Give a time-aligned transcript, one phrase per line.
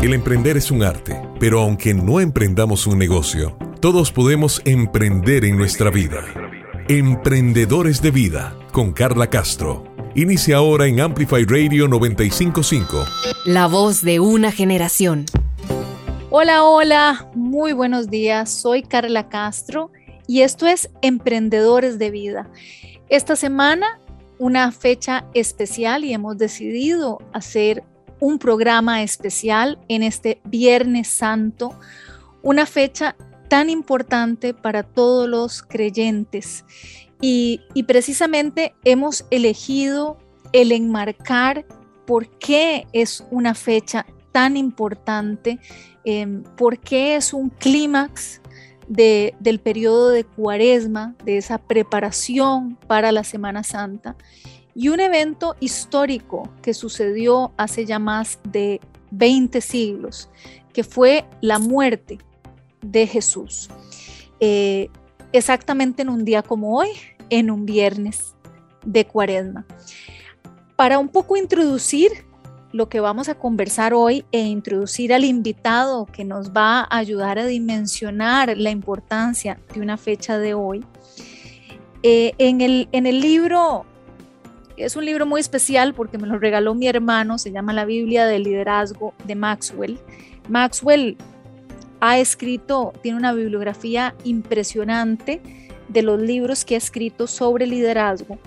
[0.00, 5.56] El emprender es un arte, pero aunque no emprendamos un negocio, todos podemos emprender en
[5.56, 6.24] nuestra vida.
[6.86, 9.92] Emprendedores de Vida con Carla Castro.
[10.14, 13.04] Inicia ahora en Amplify Radio 955.
[13.44, 15.26] La voz de una generación.
[16.30, 18.50] Hola, hola, muy buenos días.
[18.50, 19.90] Soy Carla Castro
[20.28, 22.48] y esto es Emprendedores de Vida.
[23.08, 23.98] Esta semana
[24.38, 27.82] una fecha especial y hemos decidido hacer
[28.20, 31.78] un programa especial en este Viernes Santo,
[32.42, 33.16] una fecha
[33.48, 36.64] tan importante para todos los creyentes.
[37.20, 40.18] Y, precisamente hemos elegido
[40.52, 41.66] el enmarcar
[42.06, 45.58] por qué es una fecha tan importante,
[46.04, 48.40] em, por qué es un clímax
[48.88, 54.16] del periodo de cuaresma, de esa preparación para la Semana Santa,
[54.78, 60.30] y un evento histórico que sucedió hace ya más de 20 siglos,
[60.72, 62.18] que fue la muerte
[62.80, 63.68] de Jesús.
[64.38, 64.88] Eh,
[65.32, 66.90] exactamente en un día como hoy,
[67.28, 68.36] en un viernes
[68.86, 69.66] de cuaresma.
[70.76, 72.12] Para un poco introducir
[72.70, 77.40] lo que vamos a conversar hoy e introducir al invitado que nos va a ayudar
[77.40, 80.84] a dimensionar la importancia de una fecha de hoy,
[82.04, 83.84] eh, en, el, en el libro
[84.78, 88.26] es un libro muy especial porque me lo regaló mi hermano, se llama La Biblia
[88.26, 89.98] del Liderazgo de Maxwell.
[90.48, 91.16] Maxwell
[92.00, 95.40] ha escrito, tiene una bibliografía impresionante
[95.88, 98.38] de los libros que ha escrito sobre liderazgo.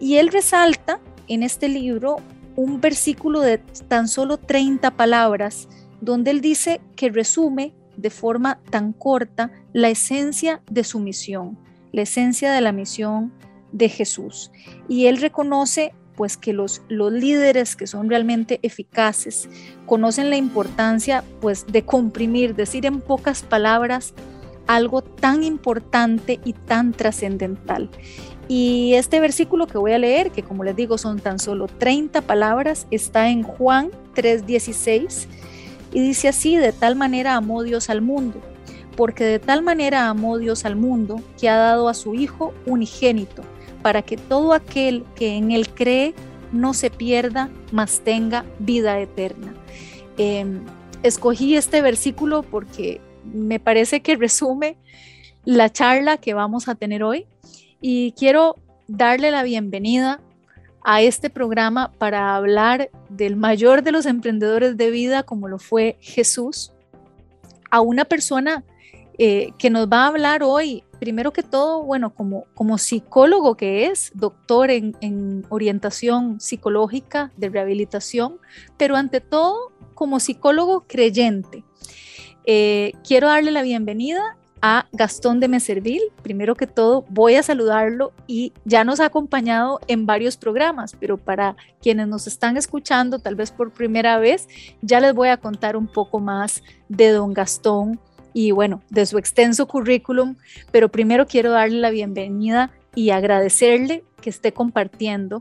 [0.00, 2.16] Y él resalta en este libro
[2.54, 5.68] un versículo de tan solo 30 palabras,
[6.00, 11.58] donde él dice que resume de forma tan corta la esencia de su misión,
[11.92, 13.32] la esencia de la misión
[13.72, 14.50] de Jesús.
[14.88, 19.48] Y él reconoce pues que los, los líderes que son realmente eficaces
[19.84, 24.14] conocen la importancia pues de comprimir, decir en pocas palabras
[24.66, 27.90] algo tan importante y tan trascendental.
[28.48, 32.22] Y este versículo que voy a leer, que como les digo son tan solo 30
[32.22, 35.26] palabras, está en Juan 3:16
[35.92, 38.40] y dice así, de tal manera amó Dios al mundo,
[38.96, 43.42] porque de tal manera amó Dios al mundo que ha dado a su Hijo unigénito
[43.86, 46.12] para que todo aquel que en Él cree
[46.50, 49.54] no se pierda, mas tenga vida eterna.
[50.18, 50.64] Em,
[51.04, 54.76] escogí este versículo porque me parece que resume
[55.44, 57.28] la charla que vamos a tener hoy
[57.80, 58.56] y quiero
[58.88, 60.20] darle la bienvenida
[60.82, 65.96] a este programa para hablar del mayor de los emprendedores de vida como lo fue
[66.00, 66.72] Jesús,
[67.70, 68.64] a una persona
[69.18, 73.86] eh, que nos va a hablar hoy primero que todo, bueno, como, como psicólogo que
[73.86, 78.38] es, doctor en, orientación psicológica de rehabilitación,
[78.76, 81.64] pero ante todo como psicólogo creyente.
[82.44, 86.02] Eh, quiero darle la bienvenida a Gastón de Meservil.
[86.22, 91.18] Primero que todo, voy a saludarlo y ya nos ha acompañado en varios programas, pero
[91.18, 94.48] para quienes nos están escuchando, tal vez por primera vez,
[94.82, 98.00] ya les voy a contar un poco más de don Gastón
[98.36, 100.36] y bueno, de su extenso currículum,
[100.70, 105.40] pero primero quiero darle la bienvenida y agradecerle que esté compartiendo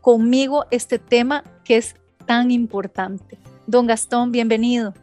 [0.00, 3.40] conmigo este tema que es tan importante.
[3.66, 4.94] Don Gastón, bienvenido.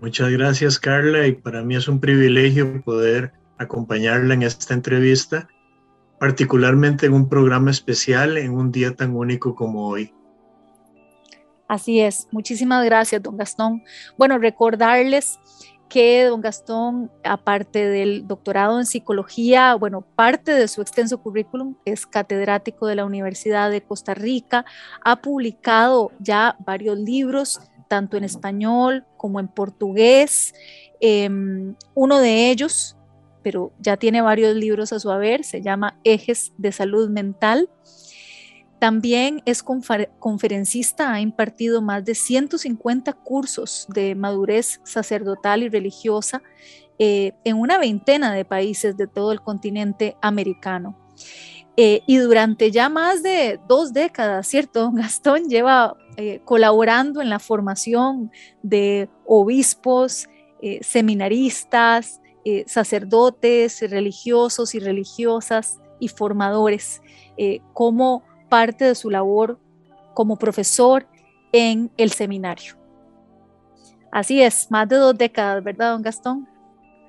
[0.00, 5.46] Muchas gracias, Carla, y para mí es un privilegio poder acompañarla en esta entrevista,
[6.18, 10.12] particularmente en un programa especial en un día tan único como hoy.
[11.68, 13.84] Así es, muchísimas gracias, don Gastón.
[14.18, 15.38] Bueno, recordarles
[15.90, 22.06] que don Gastón, aparte del doctorado en psicología, bueno, parte de su extenso currículum es
[22.06, 24.64] catedrático de la Universidad de Costa Rica,
[25.04, 30.54] ha publicado ya varios libros, tanto en español como en portugués.
[31.00, 32.96] Em, uno de ellos,
[33.42, 37.68] pero ya tiene varios libros a su haber, se llama Ejes de Salud Mental.
[38.80, 46.42] También es conferencista, ha impartido más de 150 cursos de madurez sacerdotal y religiosa
[46.98, 50.98] eh, en una veintena de países de todo el continente americano.
[51.76, 54.90] Eh, y durante ya más de dos décadas, ¿cierto?
[54.94, 60.26] Gastón lleva eh, colaborando en la formación de obispos,
[60.82, 62.20] seminaristas,
[62.66, 67.00] sacerdotes, religiosos y religiosas y formadores,
[67.72, 69.58] como parte de su labor
[70.12, 71.06] como profesor
[71.52, 72.76] en el seminario.
[74.12, 76.48] Así es, más de dos décadas, ¿verdad, don Gastón?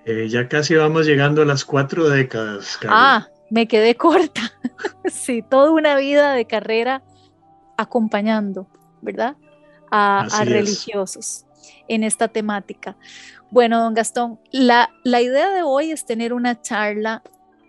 [0.06, 2.80] Eh, ya casi vamos llegando a las cuatro décadas.
[2.88, 4.42] Ah, me quedé corta.
[5.06, 7.04] sí, toda una vida de carrera
[7.78, 8.68] acompañando,
[9.02, 9.36] ¿verdad?
[9.92, 11.46] A, religiosos.
[11.88, 12.96] en esta temática.
[13.50, 17.22] Bueno, don Gastón, la, la idea de hoy es tener una charla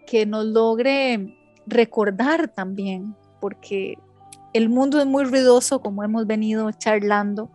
[0.06, 1.36] que nos logre
[1.66, 3.98] recordar también, porque
[4.52, 7.50] el mundo es muy ruidoso, como hemos venido charlando,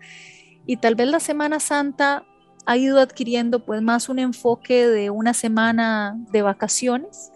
[0.65, 2.25] y tal vez la Semana Santa
[2.65, 7.31] ha ido adquiriendo pues más un enfoque de una semana de vacaciones,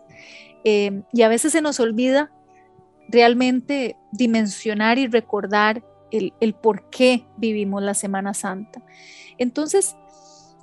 [0.65, 2.30] eh, y a veces se nos olvida
[3.07, 5.81] realmente dimensionar y recordar
[6.12, 8.83] el, por qué vivimos la Semana Santa.
[9.38, 9.95] Entonces,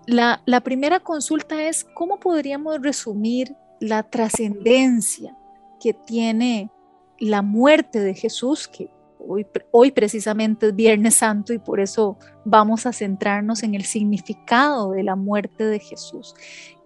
[0.07, 5.35] la, la primera consulta es, ¿cómo podríamos resumir la trascendencia
[5.81, 6.71] que tiene
[7.19, 12.87] la muerte de Jesús, que hoy, hoy, precisamente es Viernes Santo y por eso vamos
[12.87, 16.35] a centrarnos en el significado de la muerte de Jesús.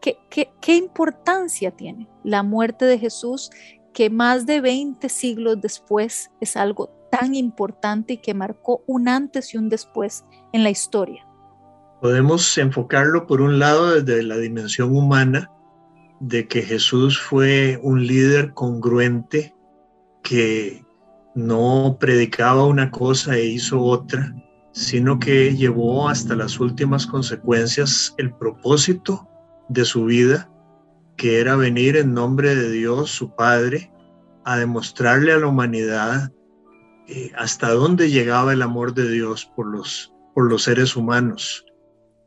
[0.00, 3.50] ¿Qué, qué, qué importancia tiene la muerte de Jesús
[3.92, 9.52] que más de 20 siglos después es algo tan importante y que marcó un antes
[9.52, 11.26] y un después en la historia?
[12.00, 15.50] Podemos enfocarlo por un lado desde la dimensión humana,
[16.18, 19.54] de que Jesús fue un líder congruente
[20.22, 20.84] que
[21.34, 24.34] no predicaba una cosa e hizo otra,
[24.72, 29.28] sino que llevó hasta las últimas consecuencias el propósito
[29.68, 30.50] de su vida,
[31.16, 33.90] que era venir en nombre de Dios, su Padre,
[34.44, 36.32] a demostrarle a la humanidad
[37.08, 41.64] eh, hasta dónde llegaba el amor de Dios por los, por los seres humanos.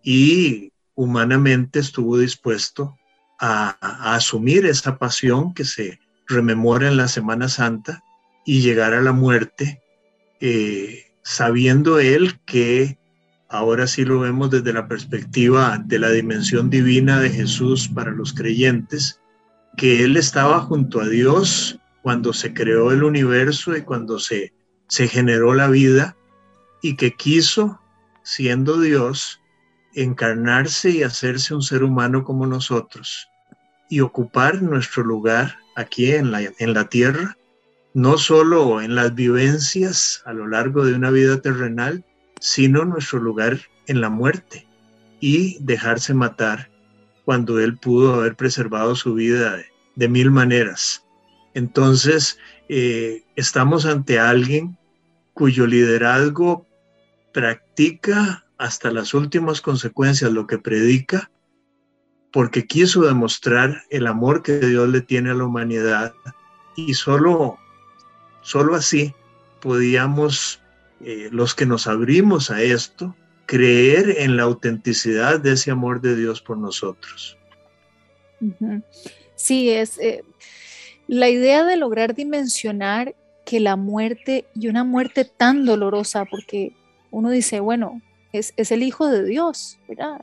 [0.03, 2.95] Y humanamente estuvo dispuesto
[3.39, 3.77] a,
[4.15, 8.04] asumir esa pasión que se rememora en la Semana Santa
[8.45, 9.81] y llegar a la muerte,
[10.39, 12.98] eh, sabiendo él que
[13.50, 18.33] ahora sí lo vemos desde la perspectiva de la dimensión divina de Jesús para los
[18.33, 19.19] creyentes,
[19.77, 24.54] que él estaba junto a Dios cuando se creó el universo y cuando se,
[24.88, 26.16] se generó la vida
[26.81, 27.80] y que quiso,
[28.24, 29.42] siendo Dios,
[29.95, 33.28] encarnarse y hacerse un ser humano como nosotros
[33.90, 37.38] y ocupar nuestro lugar aquí en la, en la tierra,
[37.94, 42.04] no solo en las vivencias a lo largo de una vida terrenal,
[42.40, 44.68] sino nuestro lugar en la muerte
[45.20, 46.70] y dejarse matar
[47.24, 49.58] cuando él pudo haber preservado su vida
[49.96, 51.04] de, mil maneras.
[51.54, 52.38] Entonces,
[52.70, 54.78] eh, estamos ante alguien
[55.34, 56.66] cuyo liderazgo
[57.34, 61.31] practica hasta las últimas consecuencias lo que predica,
[62.36, 66.14] porque quiso demostrar el amor que Dios le tiene a la humanidad
[66.76, 67.58] y solo,
[68.42, 69.16] solo así
[69.62, 70.62] podíamos,
[71.00, 73.16] eh, los que nos abrimos a esto,
[73.46, 77.38] creer en la autenticidad de ese amor de Dios por nosotros.
[79.36, 80.22] Sí, es eh,
[81.08, 83.16] la idea de lograr dimensionar
[83.46, 86.74] que la muerte y una muerte tan dolorosa, porque
[87.12, 88.02] uno dice, bueno,
[88.34, 90.20] es, el Hijo de Dios, ¿verdad?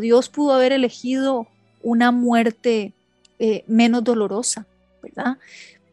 [0.00, 1.46] Dios pudo haber elegido
[1.82, 2.94] una muerte
[3.38, 4.66] eh, menos dolorosa,
[5.02, 5.36] ¿verdad?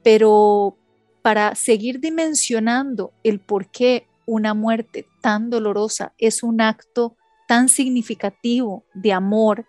[0.01, 0.75] Pero
[1.21, 7.15] para seguir dimensionando el por qué una muerte tan dolorosa es un acto
[7.47, 9.65] tan significativo de amor,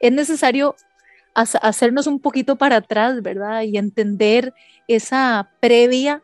[0.00, 0.74] es necesario
[1.34, 3.62] hacernos un poquito para atrás, ¿verdad?
[3.62, 4.52] Y entender
[4.88, 6.22] esa previa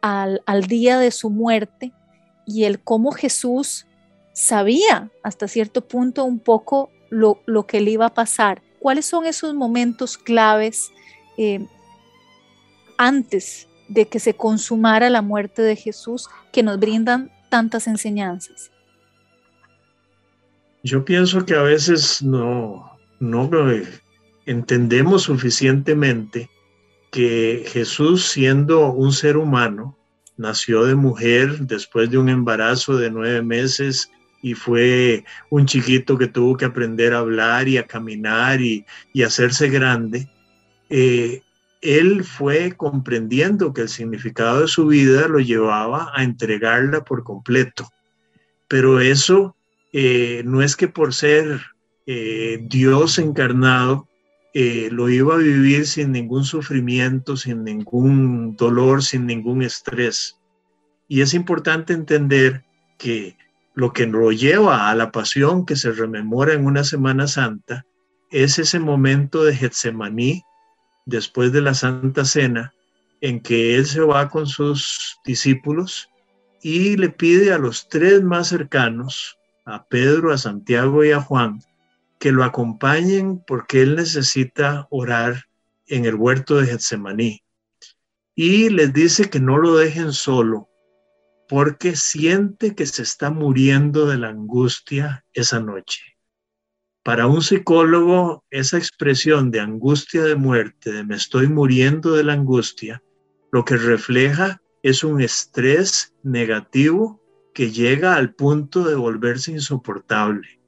[0.00, 1.92] al, al, día de su muerte
[2.46, 3.86] y el cómo Jesús
[4.36, 8.62] sabía hasta cierto punto un poco lo, que le iba a pasar.
[8.78, 10.90] ¿Cuáles son esos momentos claves
[11.38, 11.66] eh,
[12.98, 18.70] antes de que se consumara la muerte de Jesús que nos brindan tantas enseñanzas?
[20.82, 23.50] Yo pienso que a veces no, no
[24.44, 26.50] entendemos suficientemente
[27.10, 29.96] que Jesús siendo un ser humano,
[30.36, 34.10] nació de mujer después de un embarazo de nueve meses
[34.46, 38.86] y fue un chiquito que tuvo que aprender a hablar y a caminar y,
[39.24, 40.28] hacerse grande,
[40.88, 41.42] eh,
[41.80, 47.88] él fue comprendiendo que el significado de su vida lo llevaba a entregarla por completo.
[48.68, 49.56] Pero eso
[49.92, 51.62] eh, no es que por ser
[52.06, 54.08] eh, Dios encarnado
[54.92, 60.38] lo iba a vivir sin ningún sufrimiento, sin ningún dolor, sin ningún estrés.
[61.08, 62.64] Y es importante entender
[62.96, 63.36] que
[63.76, 67.84] lo que lo lleva a la pasión que se rememora en una Semana Santa
[68.30, 70.42] es ese momento de Getsemaní
[71.04, 72.72] después de la Santa Cena
[73.20, 76.08] en que él se va con sus discípulos
[76.62, 81.60] y le pide a los tres más cercanos, a Pedro, a Santiago y a Juan,
[82.18, 85.44] que lo acompañen porque él necesita orar
[85.86, 87.42] en el huerto de Getsemaní.
[88.34, 90.70] Y les dice que no lo dejen solo,
[91.48, 96.02] porque siente que se está muriendo de la angustia esa noche.
[97.02, 102.32] Para un psicólogo, esa expresión de angustia de muerte, de me estoy muriendo de la
[102.32, 103.02] angustia,
[103.52, 107.22] lo que refleja es un estrés negativo
[107.54, 110.60] que llega al punto de volverse insoportable.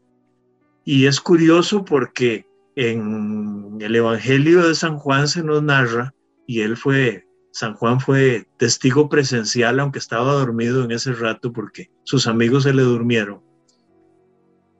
[0.84, 6.14] Y es curioso porque en el Evangelio de San Juan se nos narra,
[6.46, 7.27] y él fue,
[7.58, 12.72] San Juan fue testigo presencial, aunque estaba dormido en ese rato porque sus amigos se
[12.72, 13.42] le durmieron.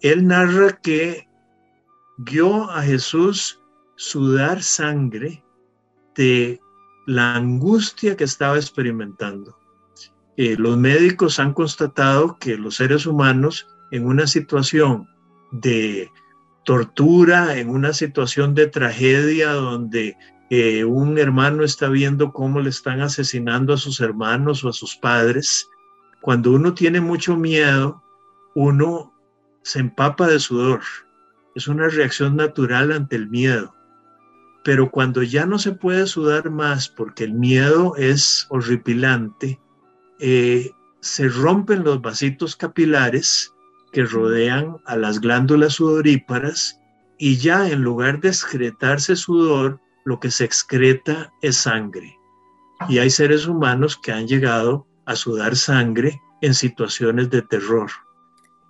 [0.01, 1.27] Él narra que
[2.19, 3.61] vio a Jesús
[3.97, 5.43] sudar sangre
[6.15, 6.61] de
[7.09, 9.59] la angustia que estaba experimentando.
[10.37, 15.09] Eh, los médicos han constatado que los seres humanos en una situación
[15.51, 16.13] de
[16.65, 20.17] tortura, en una situación de tragedia donde
[20.51, 25.69] un hermano está viendo cómo le están asesinando a sus hermanos o a sus padres,
[26.21, 28.03] cuando uno tiene mucho miedo,
[28.55, 29.13] uno
[29.63, 30.81] se empapa de sudor,
[31.55, 33.75] es una reacción natural ante el miedo.
[34.65, 39.61] Pero cuando ya no se puede sudar más porque el miedo es horripilante,
[40.19, 43.55] eh, se rompen los vasitos capilares
[43.93, 46.81] que rodean a las glándulas sudoríparas
[47.19, 52.19] y ya en lugar de excretarse sudor, lo que se excreta es sangre.
[52.89, 57.91] Y hay seres humanos que han llegado a sudar sangre en situaciones de terror.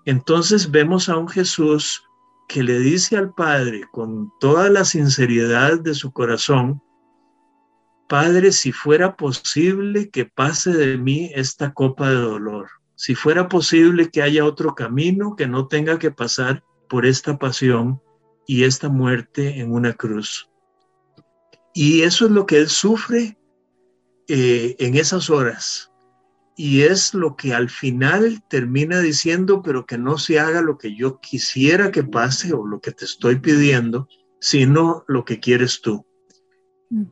[0.05, 2.03] Entonces vemos a un Jesús
[2.49, 6.83] que le dice al Padre con toda la sinceridad de su corazón,
[8.09, 14.11] Padre, si fuera posible que pase de mí esta copa de dolor, si fuera posible
[14.11, 18.01] que haya otro camino, que no tenga que pasar por esta pasión
[18.47, 20.49] y esta muerte en una cruz.
[21.75, 23.39] Y eso es lo que él sufre
[24.29, 25.89] eh, en esas horas
[26.59, 30.97] y es lo que al final termina diciendo, pero que no se haga lo que
[30.97, 34.09] yo quisiera que pase o lo que te estoy pidiendo,
[34.41, 36.05] sino lo que quieres tú.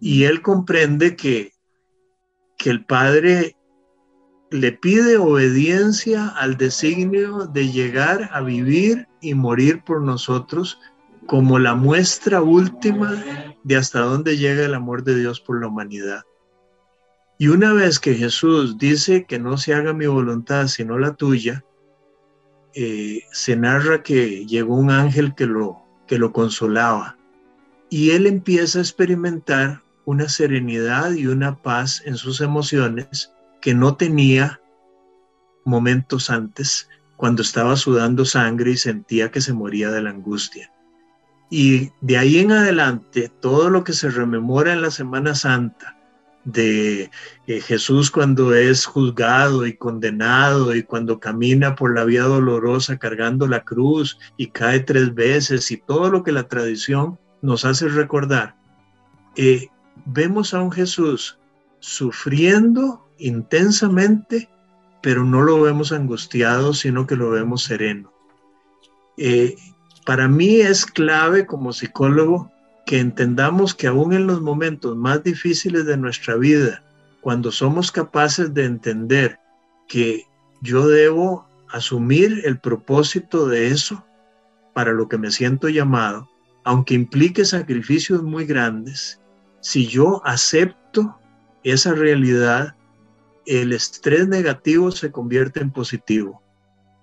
[0.00, 1.52] Y él comprende que,
[2.58, 3.56] que el Padre
[4.50, 10.80] le pide obediencia al designio de llegar a vivir y morir por nosotros
[11.26, 13.23] como la muestra última
[13.64, 16.23] de hasta dónde llega el amor de Dios por la humanidad.
[17.38, 21.64] Y una vez que Jesús dice que no se haga mi voluntad sino la tuya,
[22.75, 27.16] eh, se narra que llegó un ángel que lo, que lo consolaba
[27.88, 33.97] y él empieza a experimentar una serenidad y una paz en sus emociones que no
[33.97, 34.61] tenía
[35.64, 40.71] momentos antes cuando estaba sudando sangre y sentía que se moría de la angustia.
[41.50, 45.96] Y de ahí en adelante, todo lo que se rememora en la Semana Santa,
[46.46, 47.10] de
[47.48, 53.48] eh, Jesús cuando es juzgado y condenado y cuando camina por la vía dolorosa cargando
[53.48, 58.54] la cruz y cae tres veces y todo lo que la tradición nos hace recordar,
[59.34, 59.66] eh,
[60.04, 61.38] vemos a un Jesús
[61.80, 64.48] sufriendo intensamente,
[65.02, 68.12] pero no lo vemos angustiado, sino que lo vemos sereno.
[69.16, 69.56] Eh,
[70.06, 72.52] para mí es clave como psicólogo
[72.86, 76.84] que entendamos que aún en los momentos más difíciles de nuestra vida,
[77.20, 79.40] cuando somos capaces de entender
[79.88, 80.22] que
[80.62, 84.06] yo debo asumir el propósito de eso
[84.75, 86.30] para lo que me siento llamado,
[86.62, 89.20] aunque implique sacrificios muy grandes,
[89.60, 91.18] si yo acepto
[91.64, 92.76] esa realidad,
[93.44, 96.40] el estrés negativo se convierte en positivo.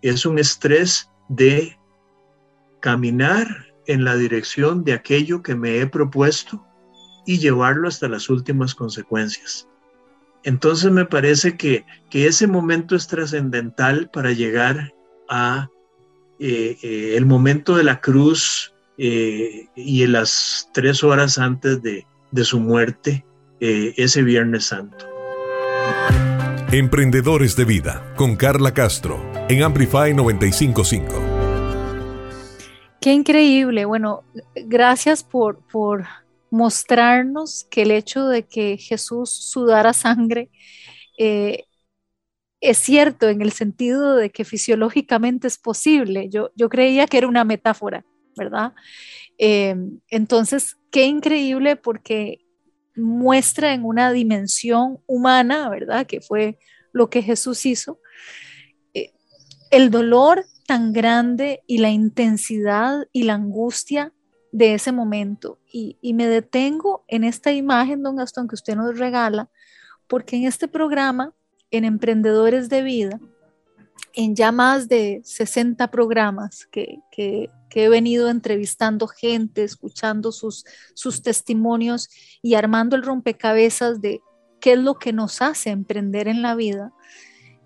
[0.02, 1.78] Es un estrés de
[2.84, 3.48] caminar
[3.88, 6.62] en la dirección de aquello que me he propuesto
[7.26, 9.70] y llevarlo hasta las últimas consecuencias.
[10.44, 14.94] Entonces me parece que, ese momento es trascendental para llegar
[15.30, 15.70] a
[16.40, 22.06] eh, eh, el momento de la cruz eh, y en las tres horas antes de,
[22.32, 23.26] de su muerte,
[23.62, 25.08] ese Viernes Santo.
[26.74, 31.33] Emprendedores de Vida con Carla Castro en Amplify 955.
[33.04, 33.84] Qué increíble.
[33.84, 34.24] Bueno,
[34.56, 36.06] gracias por, por
[36.50, 40.50] mostrarnos que el hecho de que Jesús sudara sangre
[41.18, 41.66] eh,
[42.62, 46.30] es cierto en el sentido de que fisiológicamente es posible.
[46.30, 48.06] Yo, yo creía que era una metáfora,
[48.38, 48.72] ¿verdad?
[49.38, 49.76] Eh,
[50.08, 52.46] entonces, qué increíble porque
[52.96, 56.08] muestra en una dimensión humana, ¿verdad?
[56.08, 56.58] Que fue
[56.94, 58.00] lo que Jesús hizo.
[58.94, 59.12] Eh,
[59.72, 64.14] el dolor tan grande y la intensidad y la angustia
[64.52, 65.60] de ese momento.
[65.72, 69.50] Y, me detengo en esta imagen, don Gastón, que usted nos regala,
[70.08, 71.34] porque en este programa
[71.72, 73.20] en Emprendedores de Vida,
[74.14, 77.00] en ya más de 60 programas que,
[77.76, 82.08] he venido entrevistando gente, escuchando sus, sus testimonios
[82.44, 84.22] y armando el rompecabezas de
[84.62, 86.94] qué es lo que nos hace emprender en la vida,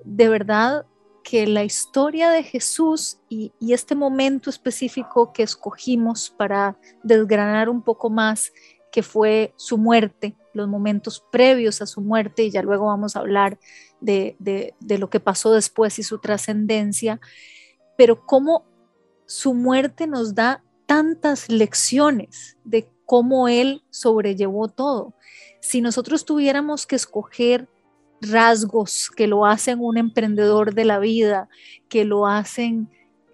[0.05, 0.85] de verdad
[1.29, 8.09] que la historia de Jesús y, este momento específico que escogimos para desgranar un poco
[8.09, 8.53] más,
[8.93, 13.19] que fue su muerte, los momentos previos a su muerte, y ya luego vamos a
[13.19, 13.59] hablar
[13.99, 14.37] de,
[14.79, 17.19] lo que pasó después y su trascendencia,
[17.97, 18.63] pero cómo
[19.25, 25.13] su muerte nos da tantas lecciones de cómo él sobrellevó todo.
[25.59, 27.67] Si nosotros tuviéramos que escoger
[28.21, 31.49] rasgos que lo hacen un emprendedor de la vida,
[31.89, 32.89] que lo hacen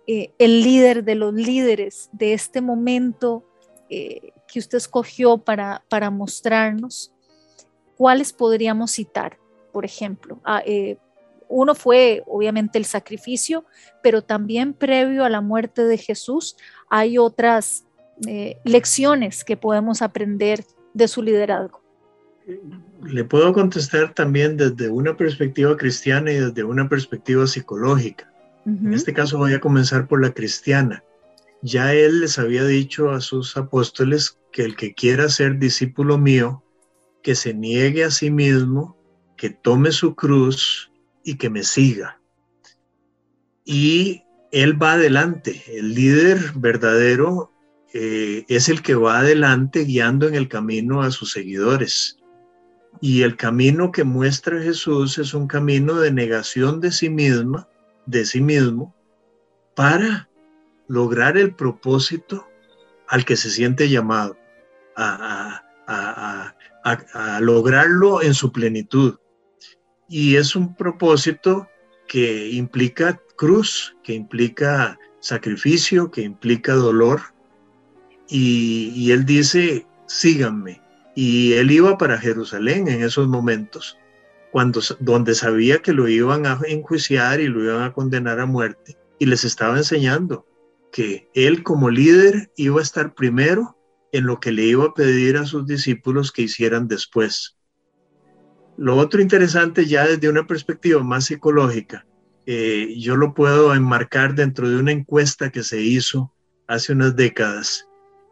[0.07, 3.43] eh, el líder de los líderes de este momento
[3.89, 7.13] eh, que usted escogió para, para mostrarnos,
[7.95, 9.37] ¿cuáles podríamos citar?
[9.73, 10.39] por ejemplo.
[10.45, 10.97] Ah, eh,
[11.49, 13.65] uno fue obviamente el sacrificio,
[14.01, 16.55] pero también previo a la muerte de Jesús
[16.89, 17.83] hay otras
[18.27, 20.63] eh, lecciones que podemos aprender
[20.93, 21.82] de su liderazgo.
[23.03, 28.29] Le puedo contestar también desde una perspectiva cristiana y desde una perspectiva psicológica.
[28.65, 31.03] En este caso voy a comenzar por la cristiana.
[31.62, 36.63] Ya él les había dicho a sus apóstoles que el que quiera ser discípulo mío,
[37.21, 38.97] que se niegue a sí mismo,
[39.35, 40.91] que tome su cruz
[41.23, 42.21] y que me siga.
[43.65, 45.63] Y él va adelante.
[45.67, 47.51] El líder verdadero
[47.93, 52.17] eh, es el que va adelante guiando en el camino a sus seguidores.
[53.01, 57.67] Y el camino que muestra Jesús es un camino de negación de sí misma,
[58.05, 58.95] de sí mismo,
[59.75, 60.29] para
[60.88, 62.47] lograr el propósito
[63.07, 64.38] al que se siente llamado,
[64.95, 65.62] a,
[67.39, 69.17] lograrlo en su plenitud
[70.13, 71.67] y es un propósito
[72.07, 77.19] que implica cruz, que implica sacrificio, que implica dolor.
[78.29, 80.82] Y, él dice, síganme.
[81.15, 83.97] Y él iba para Jerusalén en esos momentos,
[84.51, 88.97] cuando, donde sabía que lo iban a enjuiciar y lo iban a condenar a muerte.
[89.19, 90.47] Y les estaba enseñando
[90.91, 93.77] que él como líder iba a estar primero
[94.11, 97.57] en lo que le iba a pedir a sus discípulos que hicieran después.
[98.77, 102.05] Lo otro interesante ya desde una perspectiva más psicológica,
[102.45, 106.33] eh, yo lo puedo enmarcar dentro de una encuesta que se hizo
[106.67, 107.87] hace unas décadas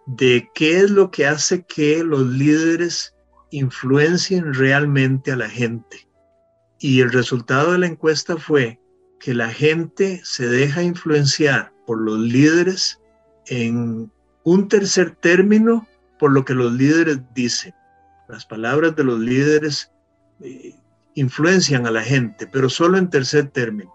[0.05, 3.15] de qué es lo que hace que los líderes
[3.51, 6.07] influencien realmente a la gente.
[6.79, 8.79] Y el resultado de la encuesta fue
[9.19, 12.99] que la gente se deja influenciar por los líderes
[13.47, 14.11] en
[14.43, 15.87] un tercer término
[16.17, 17.73] por lo que los líderes dicen.
[18.27, 19.91] Las palabras de los líderes
[20.41, 20.75] eh,
[21.15, 23.93] influencian a la gente, pero solo en tercer término.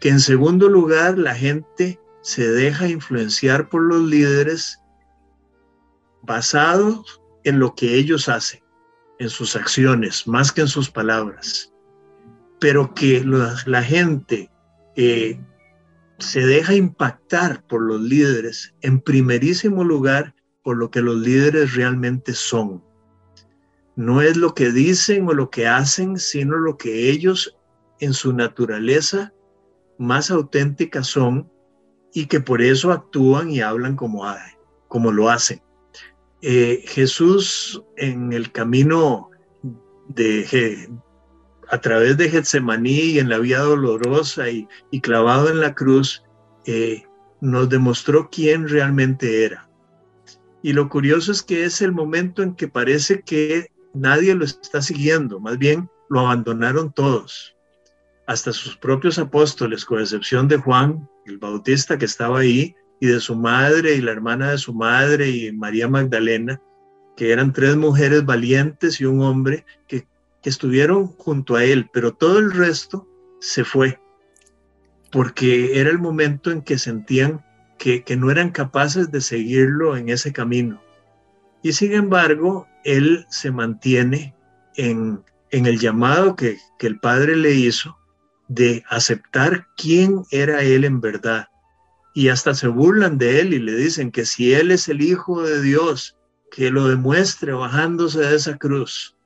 [0.00, 4.79] Que en segundo lugar la gente se deja influenciar por los líderes
[6.22, 8.60] basados en lo que ellos hacen,
[9.18, 11.72] en sus acciones, más que en sus palabras.
[12.60, 14.50] Pero que la, gente
[14.96, 15.40] eh,
[16.18, 22.34] se deja impactar por los líderes, en primerísimo lugar, por lo que los líderes realmente
[22.34, 22.82] son
[24.00, 27.54] no es lo que dicen o lo que hacen, sino lo que ellos
[27.98, 29.34] en su naturaleza
[29.98, 31.52] más auténtica son
[32.14, 34.24] y que por eso actúan y hablan como,
[34.88, 35.60] como lo hacen.
[36.42, 39.30] Eh, Jesús en el camino
[40.08, 40.88] de,
[41.68, 44.66] a través de Getsemaní y en la vía dolorosa y,
[45.02, 46.24] clavado en la cruz,
[46.66, 47.04] eh,
[47.40, 49.68] nos demostró quién realmente era.
[50.62, 54.82] Y lo curioso es que es el momento en que parece que nadie lo está
[54.82, 57.56] siguiendo, más bien lo abandonaron todos,
[58.26, 63.20] hasta sus propios apóstoles, con excepción de Juan, el Bautista que estaba ahí, y de
[63.20, 66.60] su madre y la hermana de su madre y María Magdalena,
[67.16, 70.08] que eran tres mujeres valientes y un hombre que,
[70.42, 73.06] estuvieron junto a él, pero todo el resto
[73.40, 74.00] se fue,
[75.12, 77.44] porque era el momento en que sentían
[77.78, 80.80] que, que no eran capaces de seguirlo en ese camino.
[81.62, 84.34] Y sin embargo, él se mantiene
[84.76, 87.98] en, el llamado que, que el Padre le hizo
[88.48, 91.48] de aceptar quién era él en verdad.
[92.14, 95.42] Y hasta se burlan de él y le dicen que si él es el Hijo
[95.42, 96.16] de Dios,
[96.50, 99.16] que lo demuestre bajándose de esa cruz.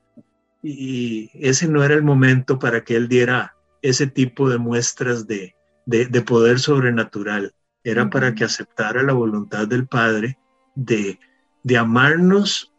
[0.63, 5.55] Y ese no era el momento para que él diera ese tipo de muestras de,
[5.87, 7.55] de, poder sobrenatural.
[7.83, 10.39] Era para que aceptara la voluntad del Padre
[10.75, 11.19] de,
[11.63, 12.73] de amarnos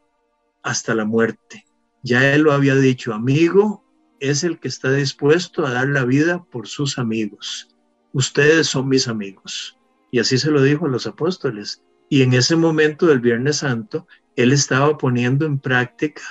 [0.64, 1.66] hasta la muerte.
[2.02, 3.84] Ya él lo había dicho, amigo,
[4.20, 7.70] es el que está dispuesto a dar la vida por sus amigos.
[8.14, 9.78] Ustedes son mis amigos.
[10.16, 11.84] Y así se lo dijo a los apóstoles.
[12.08, 16.22] Y en ese momento del Viernes Santo, él estaba poniendo en práctica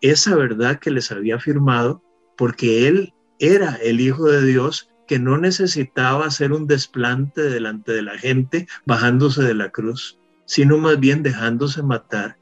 [0.00, 2.00] esa verdad que les había afirmado,
[2.36, 8.02] porque él era el Hijo de Dios que no necesitaba hacer un desplante delante de
[8.02, 12.38] la gente bajándose de la cruz, sino más bien dejándose matar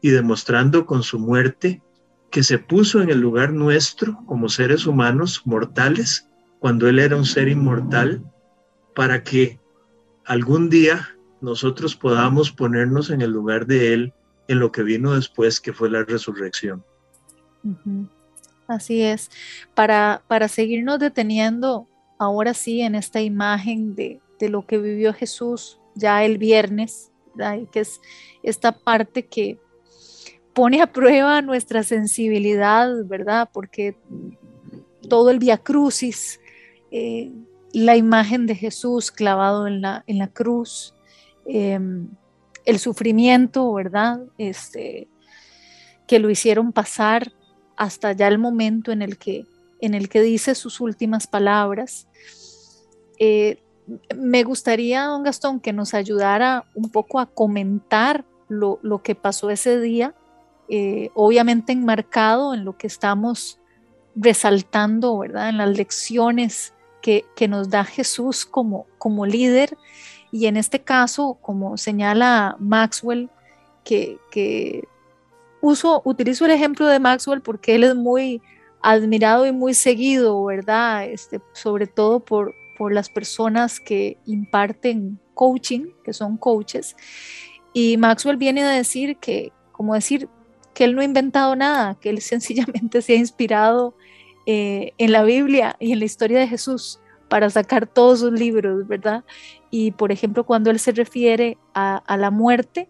[0.00, 1.82] y demostrando con su muerte
[2.30, 6.28] que se puso en el lugar nuestro como seres humanos mortales,
[6.60, 8.22] cuando Él era un ser inmortal,
[8.94, 9.58] para que
[10.26, 11.08] algún día
[11.40, 14.12] nosotros podamos ponernos en el lugar de Él
[14.48, 16.84] en lo que vino después, que fue la resurrección.
[18.66, 19.30] Así es.
[19.74, 26.22] Para, para seguirnos deteniendo ahora sí en esta imagen de, lo que vivió Jesús ya
[26.22, 27.10] el viernes,
[27.72, 27.98] que es
[28.42, 29.58] esta parte que
[30.52, 33.48] pone a prueba nuestra sensibilidad, ¿verdad?
[33.50, 33.96] Porque
[35.08, 36.40] todo el Via Crucis,
[36.90, 37.32] eh,
[37.74, 40.94] la imagen de Jesús clavado en la, en la cruz,
[41.44, 42.08] em,
[42.64, 44.20] el sufrimiento, ¿verdad?
[44.38, 45.08] Este,
[46.06, 47.32] que lo hicieron pasar
[47.76, 49.44] hasta ya el momento en el que,
[49.80, 52.06] en el que dice sus últimas palabras.
[53.18, 53.60] Eh,
[54.16, 59.80] me gustaría, don Gastón, que nos ayudara un poco a comentar lo, que pasó ese
[59.80, 60.14] día,
[60.68, 63.58] eh, obviamente enmarcado en lo que estamos
[64.14, 65.48] resaltando, ¿verdad?
[65.48, 66.72] En las lecciones
[67.04, 69.76] que, nos da Jesús como, como líder
[70.32, 73.28] y en este caso, como señala Maxwell,
[73.84, 74.88] que, que
[75.60, 78.40] uso, utilizo el ejemplo de Maxwell porque él es muy
[78.80, 81.06] admirado y muy seguido, ¿verdad?
[81.06, 86.96] Este, sobre todo por, por las personas que imparten coaching, que son coaches.
[87.74, 90.30] Y Maxwell viene a decir que, como decir,
[90.72, 93.94] que él no ha inventado nada, que él sencillamente se ha inspirado
[94.46, 98.86] eh, en la Biblia y en la historia de Jesús para sacar todos sus libros,
[98.86, 99.24] ¿verdad?
[99.70, 102.88] Y por ejemplo, cuando él se refiere a, a la muerte,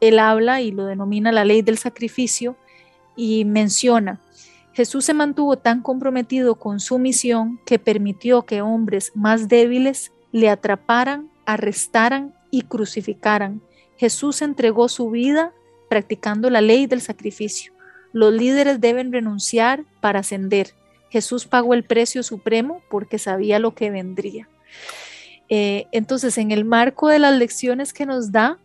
[0.00, 2.56] él habla y lo denomina la ley del sacrificio
[3.16, 4.20] y menciona,
[4.72, 10.48] Jesús se mantuvo tan comprometido con su misión que permitió que hombres más débiles le
[10.48, 13.60] atraparan, arrestaran y crucificaran.
[13.98, 15.52] Jesús entregó su vida
[15.90, 17.72] practicando la ley del sacrificio.
[18.12, 20.74] Los líderes deben renunciar para ascender.
[21.12, 24.48] Jesús pagó el precio supremo porque sabía lo que vendría.
[25.50, 28.58] Eh, entonces, en el marco de las lecciones que nos da,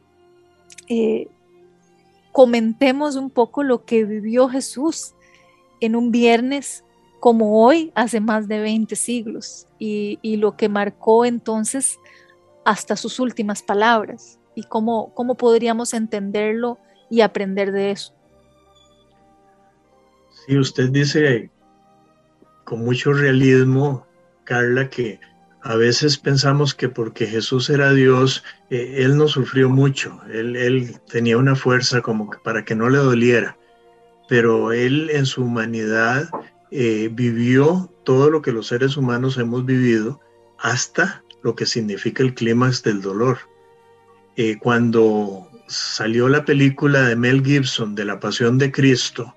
[0.87, 1.27] eh,
[2.31, 5.13] comentemos un poco lo que vivió Jesús
[5.81, 6.85] en un viernes
[7.19, 11.99] como hoy, hace más de 20 siglos, y, lo que marcó entonces
[12.63, 16.77] hasta sus últimas palabras, y cómo, cómo podríamos entenderlo
[17.09, 18.13] y aprender de eso.
[20.45, 21.51] Sí, usted dice
[22.67, 24.05] con mucho realismo,
[24.43, 25.21] Carla, que
[25.61, 31.37] a veces pensamos que porque Jesús era Dios, eh, Él no sufrió mucho, él, tenía
[31.37, 33.57] una fuerza como para que no le doliera,
[34.27, 36.29] pero Él en su humanidad
[36.69, 40.19] eh, vivió todo lo que los seres humanos hemos vivido
[40.59, 43.37] hasta lo que significa el clímax del dolor.
[44.35, 49.36] Eh, cuando salió la película de Mel Gibson de la Pasión de Cristo,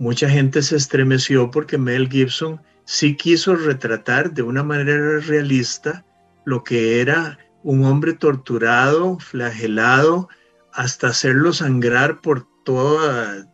[0.00, 6.04] mucha gente se estremeció porque Mel Gibson sí quiso retratar de una manera realista
[6.46, 10.28] lo que era un hombre torturado, flagelado,
[10.72, 13.46] hasta hacerlo sangrar por toda,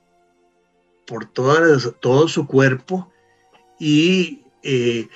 [1.05, 3.11] por todo su cuerpo.
[3.81, 5.09] Y eh,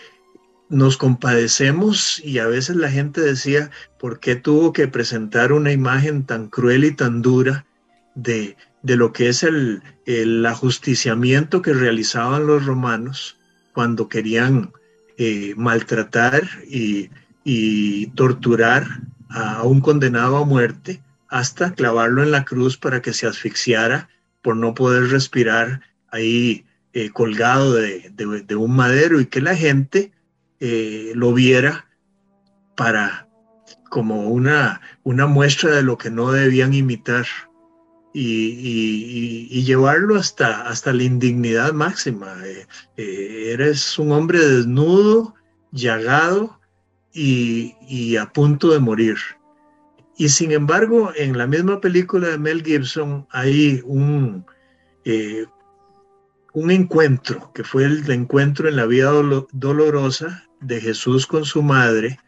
[0.68, 6.26] nos compadecemos y a veces la gente decía, ¿por qué tuvo que presentar una imagen
[6.26, 7.66] tan cruel y tan dura
[8.16, 13.36] de, de lo que es el, el ajusticiamiento que realizaban los romanos?
[13.72, 14.72] cuando querían
[15.16, 17.10] eh, maltratar y,
[18.14, 18.86] torturar
[19.28, 24.08] a un condenado a muerte hasta clavarlo en la cruz para que se asfixiara
[24.42, 30.12] por no poder respirar ahí eh, colgado de, un madero y que la gente
[30.60, 31.86] eh, lo viera
[32.76, 33.26] para
[33.88, 37.26] como una, una muestra de lo que no debían imitar
[38.12, 42.34] y, llevarlo hasta, hasta la indignidad máxima.
[42.44, 45.34] Eh, eh, eres un hombre desnudo,
[45.72, 46.58] llagado
[47.12, 49.16] y, a punto de morir.
[50.16, 54.44] Y sin embargo, en la misma película de Mel Gibson hay un,
[55.04, 55.46] eh,
[56.52, 59.10] un encuentro, que fue el encuentro en la vida
[59.52, 62.18] dolorosa de Jesús con su madre,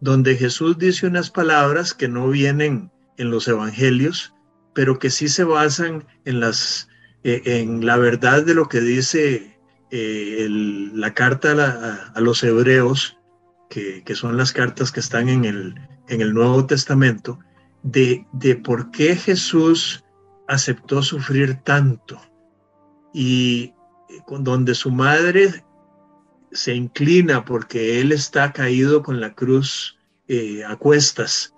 [0.00, 4.32] donde Jesús dice unas palabras que no vienen en los evangelios,
[4.80, 6.88] pero que sí se basan en, las,
[7.22, 9.58] eh, en la verdad de lo que dice
[9.90, 13.18] eh, la carta a, los hebreos,
[13.68, 15.74] que, son las cartas que están en el,
[16.08, 17.38] en el Nuevo Testamento,
[17.82, 20.02] de, de por qué Jesús
[20.48, 22.18] aceptó sufrir tanto.
[23.12, 23.74] Y
[24.38, 25.62] donde su madre
[26.52, 31.54] se inclina porque él está caído con la cruz eh, a cuestas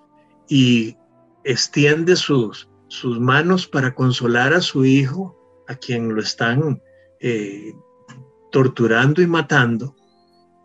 [0.48, 0.96] y
[1.44, 5.34] extiende sus, sus manos para consolar a su hijo,
[5.66, 6.82] a quien lo están
[7.20, 7.72] eh,
[8.50, 9.96] torturando y matando.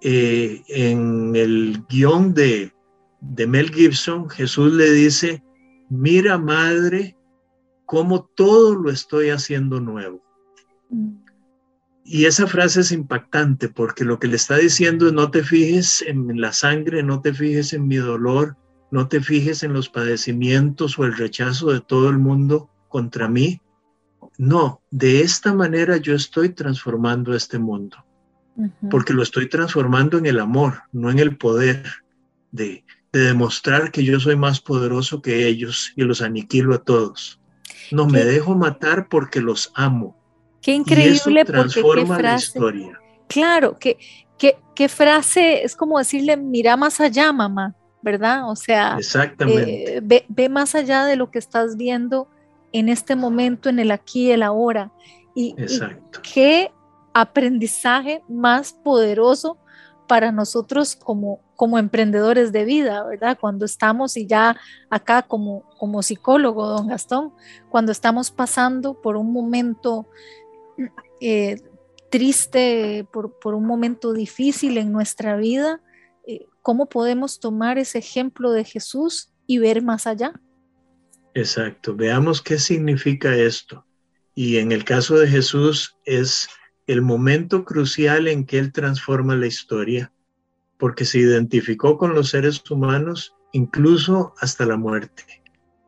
[0.02, 2.74] Eh, en el guion de,
[3.22, 5.42] de Mel Gibson, Jesús le dice,
[5.90, 7.16] mira madre,
[7.86, 10.22] cómo todo lo estoy haciendo nuevo.
[12.04, 16.02] Y esa frase es impactante porque lo que le está diciendo es no te fijes
[16.06, 18.58] en la sangre, no te fijes en mi dolor,
[18.92, 23.62] no te fijes en los padecimientos o el rechazo de todo el mundo contra mí.
[24.38, 27.98] No, de esta manera yo estoy transformando este mundo,
[28.90, 31.84] porque lo estoy transformando en el amor, no en el poder
[32.52, 37.40] de, de demostrar que yo soy más poderoso que ellos y los aniquilo a todos.
[37.92, 40.18] No me dejo matar porque los amo
[40.68, 42.60] Qué increíble porque qué frase.
[43.30, 43.98] Claro, que,
[44.38, 47.74] qué frase es como decirle, mira más allá, mamá,
[48.08, 48.50] ¿verdad?
[48.50, 49.98] O sea, Exactamente.
[49.98, 52.30] Eh, ve, más allá de lo que estás viendo
[52.72, 54.94] en este momento, en el aquí y el ahora.
[55.36, 55.56] Y,
[56.34, 56.72] qué
[57.14, 59.58] aprendizaje más poderoso
[60.08, 63.38] para nosotros como, como emprendedores de vida, ¿verdad?
[63.38, 64.56] Cuando estamos, y ya
[64.90, 67.34] acá como, como psicólogo, don Gastón,
[67.70, 70.08] cuando estamos pasando por un momento
[71.20, 71.58] eh,
[72.10, 75.82] triste, por, un momento difícil en nuestra vida,
[76.68, 80.34] ¿cómo podemos tomar ese ejemplo de Jesús y ver más allá?
[81.34, 83.86] Exacto, veamos qué significa esto.
[84.36, 86.50] Y en el caso de Jesús es
[86.86, 90.12] el momento crucial en que Él transforma la historia,
[90.78, 95.24] porque se identificó con los seres humanos incluso hasta la muerte.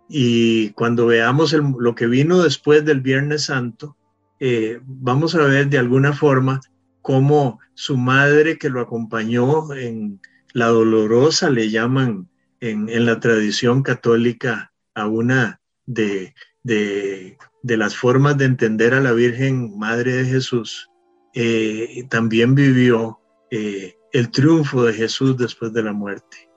[0.08, 3.98] Y cuando veamos lo que vino después del Viernes Santo,
[4.40, 6.62] eh, vamos a ver de alguna forma
[7.02, 10.22] cómo su madre que lo acompañó en
[10.54, 16.34] la dolorosa, le llaman en, la tradición católica a una de,
[16.64, 20.90] de, las formas de entender a la Virgen Madre de Jesús,
[21.34, 23.20] eh, también vivió
[23.52, 26.50] eh, el triunfo de Jesús después de la muerte.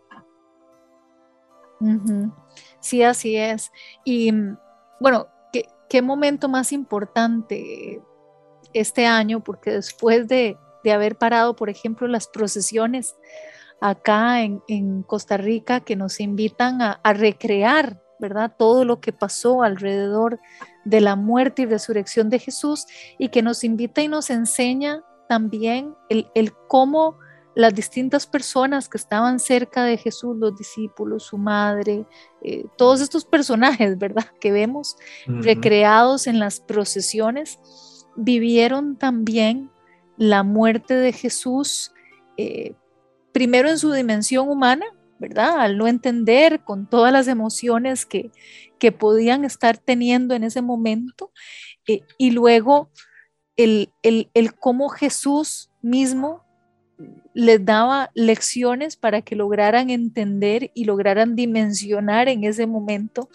[2.80, 3.70] Sí, así es.
[4.04, 4.32] Y
[5.00, 5.26] bueno,
[5.88, 8.00] qué momento más importante
[8.72, 10.56] este año, porque después de,
[10.90, 13.14] haber parado, por ejemplo, las procesiones
[13.82, 18.54] acá en, Costa Rica que nos invitan a, recrear, ¿verdad?
[18.56, 20.38] Todo lo que pasó alrededor
[20.84, 22.86] de la muerte y resurrección de Jesús
[23.18, 27.18] y que nos invita y nos enseña también el, el cómo
[27.54, 32.06] las distintas personas que estaban cerca de Jesús, los discípulos, su madre,
[32.40, 34.26] eh, todos estos personajes, ¿verdad?
[34.40, 37.58] Que vemos recreados en las procesiones,
[38.16, 39.70] vivieron también
[40.16, 41.92] la muerte de Jesús,
[42.36, 42.74] eh,
[43.32, 44.86] primero en su dimensión humana,
[45.18, 45.60] ¿verdad?
[45.60, 48.30] Al no entender con todas las emociones que,
[48.78, 51.32] que podían estar teniendo en ese momento,
[51.86, 52.90] eh, y luego
[53.56, 56.44] el, el, el cómo Jesús mismo
[57.34, 63.28] les daba lecciones para que lograran entender y lograran dimensionar en ese momento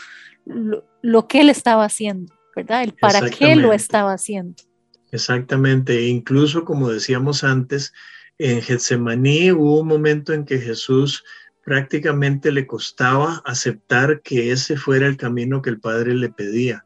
[0.46, 2.84] lo, que él estaba haciendo, ¿verdad?
[2.84, 4.64] El para qué lo estaba haciendo.
[5.12, 7.94] Exactamente, incluso como decíamos antes,
[8.40, 11.24] en Getsemaní hubo un momento en que Jesús
[11.66, 16.86] prácticamente le costaba aceptar que ese fuera el camino que el Padre le pedía,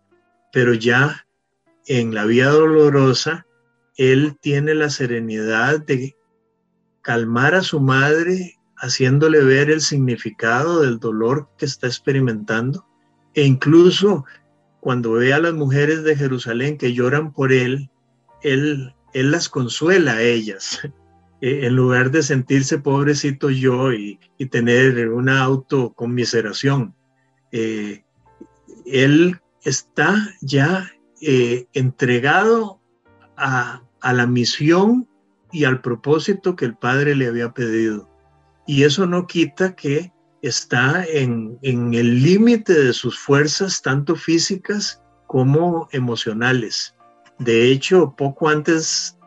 [0.52, 1.28] pero ya
[1.86, 3.46] en la vía dolorosa,
[3.98, 6.16] él tiene la serenidad de
[7.02, 12.88] calmar a su madre haciéndole ver el significado del dolor que está experimentando
[13.34, 14.26] e incluso
[14.80, 17.92] cuando ve a las mujeres de Jerusalén que lloran por él,
[18.42, 20.80] él, él las consuela a ellas.
[21.42, 26.96] E, en lugar de sentirse pobrecito yo y, tener una autoconmiseración,
[27.52, 28.04] eh,
[28.86, 30.90] él está ya
[31.22, 32.80] eh, entregado
[33.38, 35.08] a, a la misión
[35.52, 38.10] y al propósito que el Padre le había pedido.
[38.66, 45.88] Y eso no quita que está en, el límite de sus fuerzas, tanto físicas como
[45.92, 46.96] emocionales.
[47.40, 49.18] De hecho, poco antes,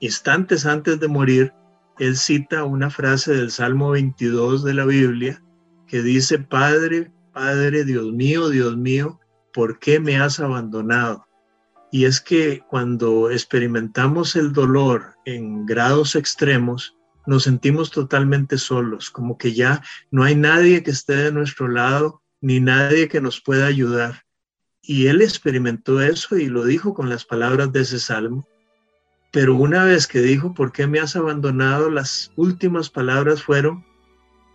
[0.00, 1.52] instantes antes de morir,
[1.98, 5.42] él cita una frase del Salmo 22 de la Biblia
[5.86, 9.18] que dice, Padre, Padre, Dios mío, Dios mío,
[9.52, 11.28] ¿por qué me has abandonado?
[11.90, 19.36] y es que cuando experimentamos el dolor en grados extremos, nos sentimos totalmente solos, como
[19.36, 23.66] que ya no hay nadie que esté de nuestro lado, ni nadie que nos pueda
[23.66, 24.24] ayudar.
[24.82, 28.48] Y él experimentó eso y lo dijo con las palabras de ese salmo.
[29.38, 31.90] Pero una vez que dijo, ¿por qué me has abandonado?
[31.90, 33.84] Las últimas palabras fueron,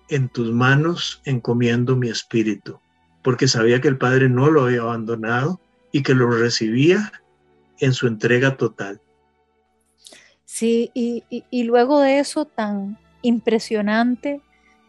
[0.09, 2.81] en tus manos encomiendo mi espíritu,
[3.21, 5.61] porque sabía que el Padre no lo había abandonado
[5.93, 7.13] y que lo recibía
[7.79, 8.99] en su entrega total.
[10.43, 14.41] Sí, y, luego de eso tan impresionante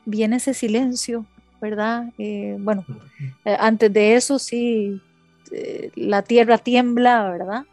[0.06, 1.24] viene ese silencio,
[1.60, 2.12] ¿verdad?
[2.18, 2.84] Eh, bueno,
[3.44, 5.00] eh, antes de eso sí,
[5.52, 7.64] eh, la tierra tiembla, ¿verdad?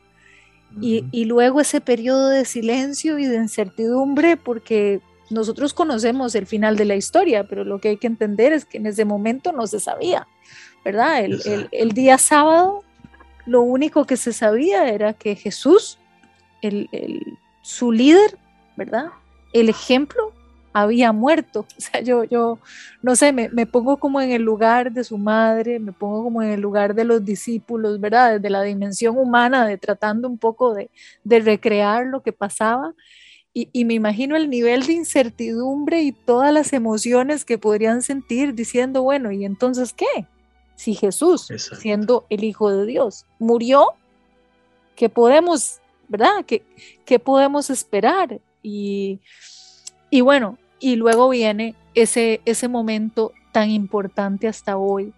[0.80, 6.78] Y, y, luego ese periodo de silencio y de incertidumbre, porque nosotros conocemos el final
[6.78, 9.68] de la historia, pero lo que hay que entender es que en ese momento no
[9.68, 10.28] se sabía,
[10.86, 11.26] ¿verdad?
[11.26, 12.84] El, el, el día sábado
[13.46, 15.98] lo único que se sabía era que Jesús,
[16.62, 16.90] el,
[17.62, 18.38] su líder,
[18.76, 19.08] ¿verdad?
[19.54, 20.34] El ejemplo
[20.74, 21.66] había muerto.
[21.78, 22.60] O sea, yo, yo
[23.02, 26.52] no sé, me, pongo como en el lugar de su madre, me pongo como en
[26.52, 28.34] el lugar de los discípulos, ¿verdad?
[28.34, 30.90] Desde la dimensión humana, de tratando un poco de,
[31.26, 32.94] recrear lo que pasaba.
[33.54, 38.54] Y, y, me imagino el nivel de incertidumbre y todas las emociones que podrían sentir
[38.54, 40.26] diciendo, bueno, ¿y entonces qué?
[40.82, 41.48] si Jesús,
[41.80, 43.90] siendo el Hijo de Dios, murió,
[44.96, 46.44] ¿qué podemos, verdad?
[46.48, 46.64] ¿Qué,
[47.06, 48.42] qué podemos esperar?
[48.64, 49.20] Y,
[50.10, 55.13] y, bueno, y luego viene ese, ese momento tan importante hasta hoy,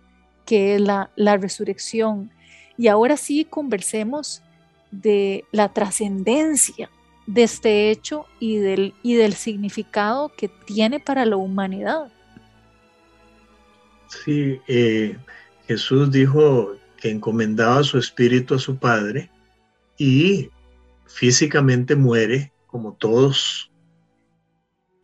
[0.45, 2.30] que es la, la resurrección.
[2.78, 4.43] Y ahora sí conversemos
[4.91, 6.89] de la trascendencia
[7.26, 12.12] de este hecho y del, y del significado que tiene para la humanidad.
[14.08, 15.17] Sí, eh,
[15.67, 19.30] Jesús dijo que encomendaba su espíritu a su Padre
[19.97, 20.49] y
[21.08, 23.71] físicamente muere, como todos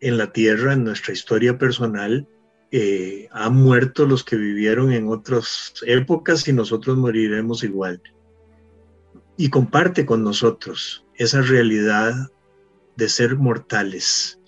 [0.02, 2.28] en la tierra, en nuestra historia personal,
[2.72, 8.02] eh, han muerto los que vivieron en otras épocas y nosotros moriremos igual.
[9.38, 12.14] Y comparte con nosotros esa realidad
[12.96, 14.40] de ser mortales.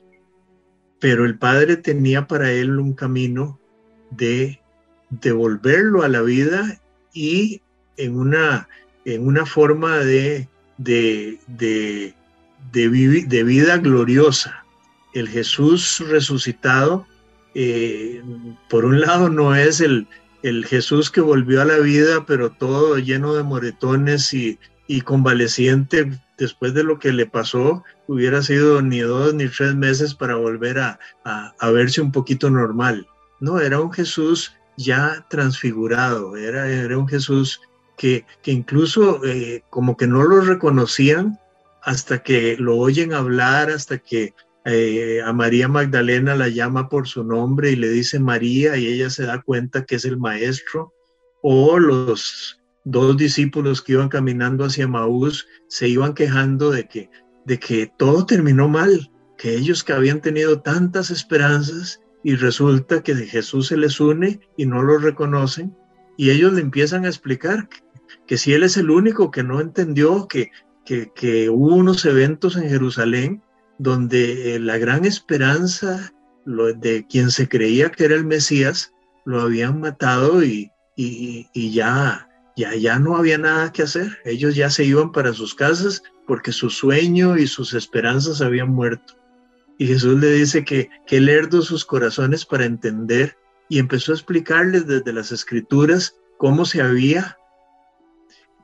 [0.99, 3.59] Pero el Padre tenía para él un camino
[4.11, 4.61] de
[5.09, 6.81] devolverlo a la vida
[7.13, 7.61] y
[7.97, 8.67] en una,
[9.05, 12.13] en una forma de, de, de,
[12.71, 14.60] de, vida gloriosa.
[15.13, 17.05] El Jesús resucitado,
[17.53, 18.21] eh,
[18.69, 20.07] por un lado, no es el,
[20.43, 26.11] el Jesús que volvió a la vida, pero todo lleno de moretones y, y convaleciente
[26.37, 30.79] después de lo que le pasó, hubiera sido ni dos ni tres meses para volver
[30.79, 33.07] a, a, verse un poquito normal.
[33.39, 37.61] No, era un Jesús ya transfigurado, era, era un Jesús
[37.95, 41.39] que, que incluso eh, como que no lo reconocían
[41.83, 44.33] hasta que lo oyen hablar, hasta que
[44.65, 49.09] eh, a María Magdalena la llama por su nombre y le dice María y ella
[49.09, 50.93] se da cuenta que es el maestro,
[51.41, 57.09] o los dos discípulos que iban caminando hacia Maús se iban quejando de que,
[57.45, 63.15] de que todo terminó mal, que ellos que habían tenido tantas esperanzas y resulta que
[63.15, 65.75] Jesús se les une y no lo reconocen.
[66.17, 67.67] Y ellos le empiezan a explicar
[68.27, 70.51] que, si Él es el único que no entendió que,
[70.85, 73.41] que, hubo unos eventos en Jerusalén
[73.81, 76.13] donde eh, la gran esperanza
[76.45, 78.93] de quien se creía que era el Mesías
[79.25, 84.19] lo habían matado y, y, ya, ya, ya no había nada que hacer.
[84.23, 89.15] Ellos ya se iban para sus casas porque su sueño y sus esperanzas habían muerto.
[89.79, 93.35] Y Jesús le dice que, que él sus corazones para entender
[93.67, 97.37] y empezó a explicarles desde las escrituras cómo se había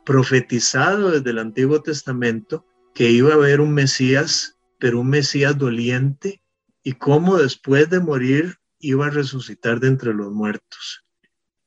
[0.06, 6.41] profetizado desde el Antiguo Testamento que iba a haber un Mesías, pero un Mesías doliente,
[6.83, 11.03] y cómo después de morir iba a resucitar de entre los muertos.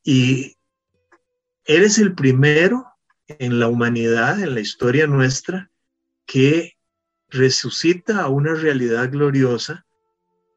[0.03, 0.57] Y
[1.65, 2.87] eres el primero
[3.27, 5.71] en la humanidad, en la historia nuestra,
[6.27, 6.79] que
[7.29, 9.87] resucita a una realidad gloriosa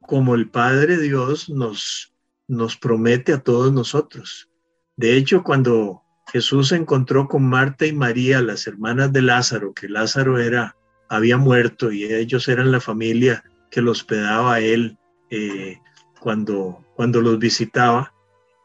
[0.01, 2.13] como el Padre Dios nos,
[2.47, 4.49] nos promete a todos nosotros.
[4.95, 9.89] De hecho, cuando Jesús se encontró con Marta y María, las hermanas de Lázaro, que
[9.89, 10.75] Lázaro era,
[11.09, 14.97] había muerto y ellos eran la familia que lo hospedaba a él
[15.29, 15.79] eh,
[16.19, 18.13] cuando, cuando los visitaba,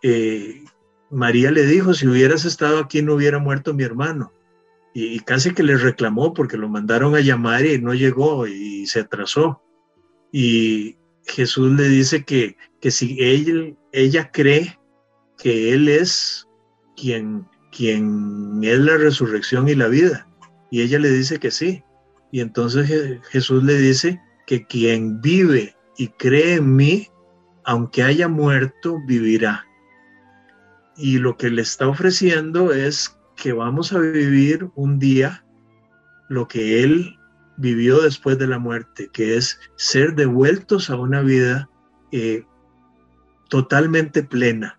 [0.03, 0.65] eh,
[1.11, 4.33] María le dijo, si hubieras estado aquí no hubiera muerto mi hermano
[4.95, 9.01] y, casi que le reclamó porque lo mandaron a llamar y no llegó y se
[9.01, 9.63] atrasó.
[10.33, 14.79] Y Jesús le dice que, que si ella, cree
[15.37, 16.47] que Él es
[16.97, 20.27] quien, quien es la resurrección y la vida,
[20.71, 21.83] Y ella le dice que sí.
[22.31, 27.09] Y entonces Jesús le dice que quien vive y cree en mí,
[27.65, 29.67] aunque haya muerto, vivirá.
[30.97, 35.45] Y lo que le está ofreciendo es que vamos a vivir un día
[36.29, 37.17] lo que él
[37.57, 41.69] vivió después de la muerte, que es ser devueltos a una vida
[42.13, 42.45] eh,
[43.49, 44.79] totalmente plena.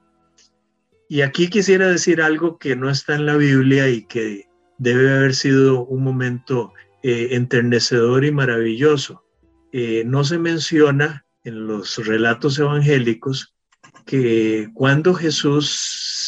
[1.07, 4.47] Y aquí quisiera decir algo que no está en la Biblia y que
[4.77, 6.73] debe haber sido un momento
[7.03, 9.23] eh, enternecedor y maravilloso.
[9.71, 13.55] Eh, no se menciona en los relatos evangélicos
[14.05, 15.69] que cuando Jesús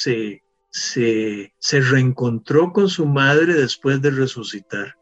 [0.02, 4.96] se, se, se reencontró con su madre después de resucitar,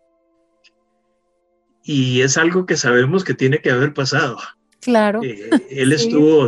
[1.84, 4.38] y es algo que sabemos que tiene que haber pasado.
[4.80, 5.22] Claro.
[5.24, 6.47] Eh, él estuvo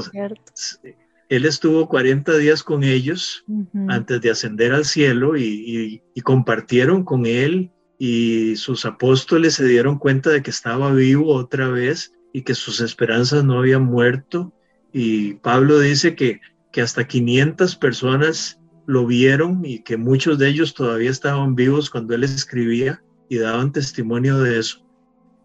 [1.32, 3.46] él estuvo 40 días con ellos
[3.88, 7.72] antes de ascender al cielo y, compartieron con él
[8.04, 12.82] y sus apóstoles se dieron cuenta de que estaba vivo otra vez y que sus
[12.82, 14.52] esperanzas no habían muerto.
[14.92, 16.42] Y Pablo dice que,
[16.72, 22.16] que hasta 500 personas lo vieron y que muchos de ellos todavía estaban vivos cuando
[22.16, 24.84] él escribía y daban testimonio de eso.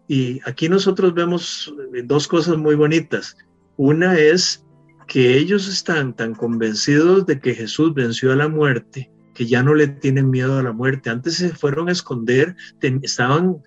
[0.07, 1.71] Y aquí nosotros vemos
[2.05, 3.37] dos cosas muy bonitas.
[3.75, 4.65] Una es
[5.05, 9.75] que ellos están tan convencidos de que Jesús venció a la muerte, que ya no
[9.75, 11.11] le tienen miedo a la muerte.
[11.11, 12.55] Antes se fueron a esconder,
[13.03, 13.61] estaban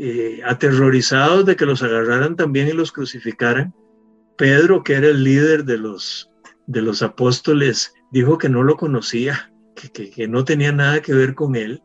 [0.00, 3.72] eh, aterrorizados de que los agarraran también y los crucificaran.
[4.36, 6.28] Pedro, que era el líder de los,
[6.66, 11.36] de los apóstoles, dijo que no lo conocía, que, que, no tenía nada que ver
[11.36, 11.80] con él.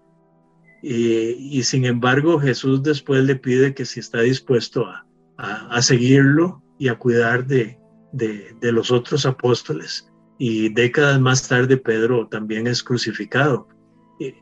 [0.82, 5.06] y sin embargo, Jesús después le pide que si está dispuesto a,
[5.38, 7.78] a seguirlo y a cuidar de,
[8.14, 10.12] de, los otros apóstoles.
[10.38, 13.68] Y décadas más tarde Pedro también es crucificado.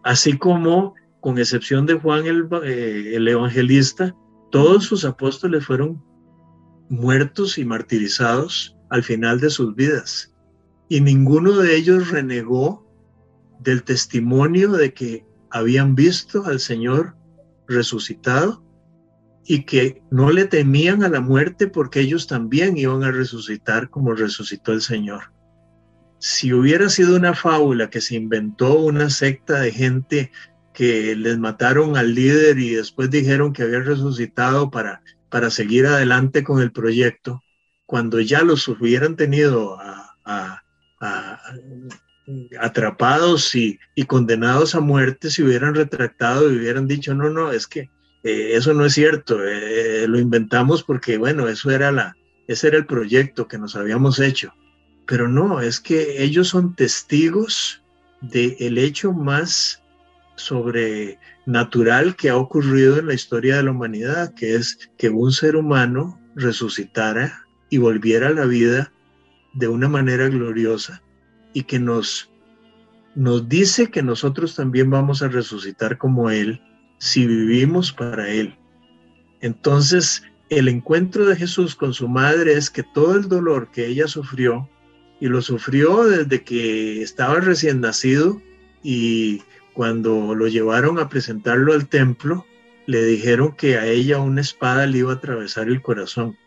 [0.04, 4.16] Así como, con excepción de Juan el, eh, el evangelista,
[4.52, 6.02] todos sus apóstoles fueron
[6.90, 10.34] muertos y martirizados al final de sus vidas.
[10.90, 12.86] Y ninguno de ellos renegó
[13.60, 17.16] del testimonio de que habían visto al Señor
[17.68, 18.64] resucitado
[19.46, 24.14] y que no le temían a la muerte porque ellos también iban a resucitar como
[24.14, 25.35] resucitó el Señor.
[26.20, 30.32] Si hubiera sido una fábula que se inventó una secta de gente
[30.74, 36.44] que les mataron al líder y después dijeron que había resucitado para, para seguir adelante
[36.44, 37.42] con el proyecto,
[37.86, 39.78] cuando ya los hubieran tenido
[42.60, 47.90] atrapados y, condenados a muerte, se hubieran retractado y hubieran dicho, no, no, es que
[48.24, 52.16] eh, eso no es cierto, eh, lo inventamos porque, bueno, eso era la,
[52.48, 54.54] ese era el proyecto que nos habíamos hecho.
[55.08, 57.82] Pero no, es que ellos son testigos
[58.22, 59.82] del hecho más
[60.36, 65.56] sobrenatural que ha ocurrido en la historia de la humanidad, que es que un ser
[65.56, 68.92] humano resucitara y volviera a la vida
[69.54, 71.02] de una manera gloriosa
[71.54, 72.30] y que nos,
[73.16, 76.62] nos dice que nosotros también vamos a resucitar como Él
[76.98, 78.58] si vivimos para Él.
[79.42, 84.08] Entonces, el encuentro de Jesús con su madre es que todo el dolor que ella
[84.08, 84.70] sufrió,
[85.20, 88.42] y lo sufrió desde que estaba recién nacido,
[88.84, 89.42] y
[89.74, 92.46] cuando lo llevaron a presentarlo al templo,
[92.86, 96.38] le dijeron que a ella una espada le iba a atravesar el corazón.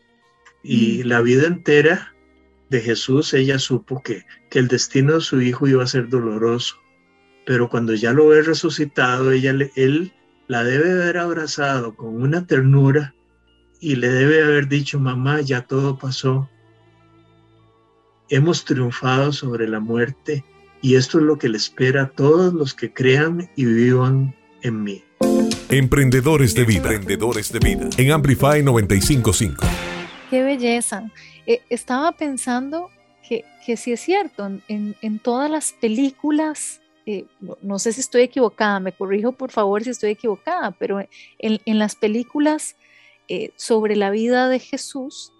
[0.62, 1.06] Y mm.
[1.08, 2.14] la vida entera
[2.70, 6.76] de Jesús, ella supo que, que el destino de su hijo iba a ser doloroso.
[7.46, 10.12] Pero cuando ya lo ve resucitado, ella, él
[10.48, 13.14] la debe haber abrazado con una ternura
[13.80, 16.48] y le debe haber dicho, mamá, ya todo pasó.
[18.30, 20.44] Hemos triunfado sobre la muerte
[20.82, 24.82] y esto es lo que le espera a todos los que crean y vivan en
[24.82, 25.02] mí.
[25.70, 26.92] Emprendedores de vida.
[26.92, 27.88] Emprendedores de vida.
[27.96, 29.66] En Amplify 955.
[30.30, 31.10] Qué belleza.
[31.46, 32.90] Eh, estaba pensando
[33.26, 37.24] que, que sí es cierto, en, en todas las películas eh,
[37.62, 41.00] no, sé si estoy equivocada, me corrijo por favor si estoy equivocada, pero
[41.38, 42.76] en, las películas
[43.28, 45.32] eh, sobre la vida de Jesús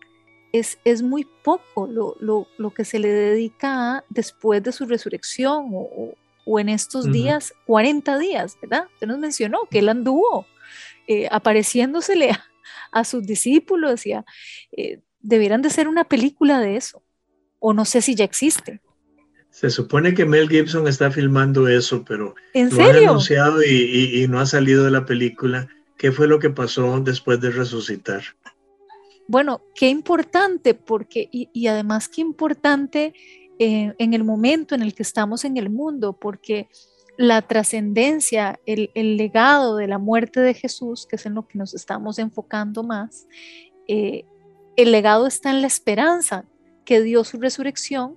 [0.52, 6.14] es, es muy poco lo, que se le dedica después de su resurrección o,
[6.58, 8.86] en estos días, 40 días, ¿verdad?
[8.94, 10.46] Usted nos mencionó que él anduvo
[11.06, 12.30] eh, apareciéndosele
[12.92, 14.14] a, sus discípulos y
[15.20, 17.02] debieran de ser una película de eso,
[17.58, 18.80] o no sé si ya existe.
[19.50, 24.40] Se supone que Mel Gibson está filmando eso, pero ¿En lo han anunciado y, no
[24.40, 25.68] ha salido de la película.
[25.96, 28.22] ¿Qué fue lo que pasó después de resucitar?
[29.28, 33.12] Bueno, qué importante, porque, y, además qué importante
[33.58, 36.70] eh, en el momento en el que estamos en el mundo, porque
[37.18, 41.74] la trascendencia, el, legado de la muerte de Jesús, que es en lo que nos
[41.74, 43.26] estamos enfocando más,
[43.86, 44.24] eh,
[44.76, 46.46] el legado está en la esperanza
[46.86, 48.16] que dio su resurrección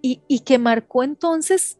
[0.00, 1.78] y, y que marcó entonces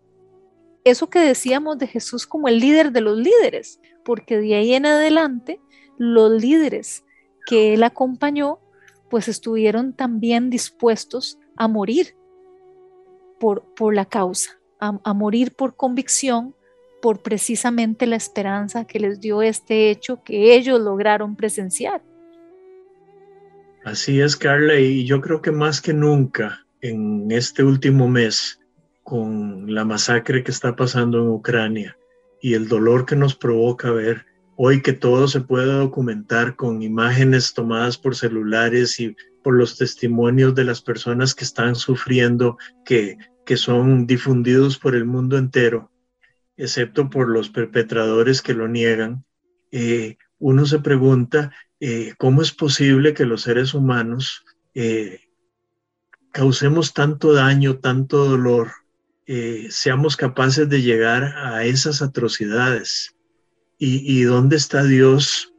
[0.84, 4.86] eso que decíamos de Jesús como el líder de los líderes, porque de ahí en
[4.86, 5.58] adelante
[5.98, 7.04] los líderes
[7.46, 8.58] que él acompañó,
[9.10, 12.16] pues estuvieron también dispuestos a morir
[13.38, 16.54] por, por la causa, a, a morir por convicción,
[17.00, 22.02] por precisamente la esperanza que les dio este hecho que ellos lograron presenciar.
[23.84, 28.60] Así es, Carla, y yo creo que más que nunca en este último mes,
[29.02, 31.96] con la masacre que está pasando en Ucrania
[32.40, 34.26] y el dolor que nos provoca ver
[34.56, 40.54] hoy que todo se puede documentar con imágenes tomadas por celulares y por los testimonios
[40.54, 45.90] de las personas que están sufriendo, que, que son difundidos por el mundo entero,
[46.56, 49.24] excepto por los perpetradores que lo niegan,
[49.70, 54.44] eh, uno se pregunta eh, cómo es posible que los seres humanos
[54.74, 55.20] eh,
[56.30, 58.70] causemos tanto daño, tanto dolor,
[59.70, 63.14] seamos capaces de llegar a esas atrocidades.
[63.84, 65.52] ¿Y, dónde está Dios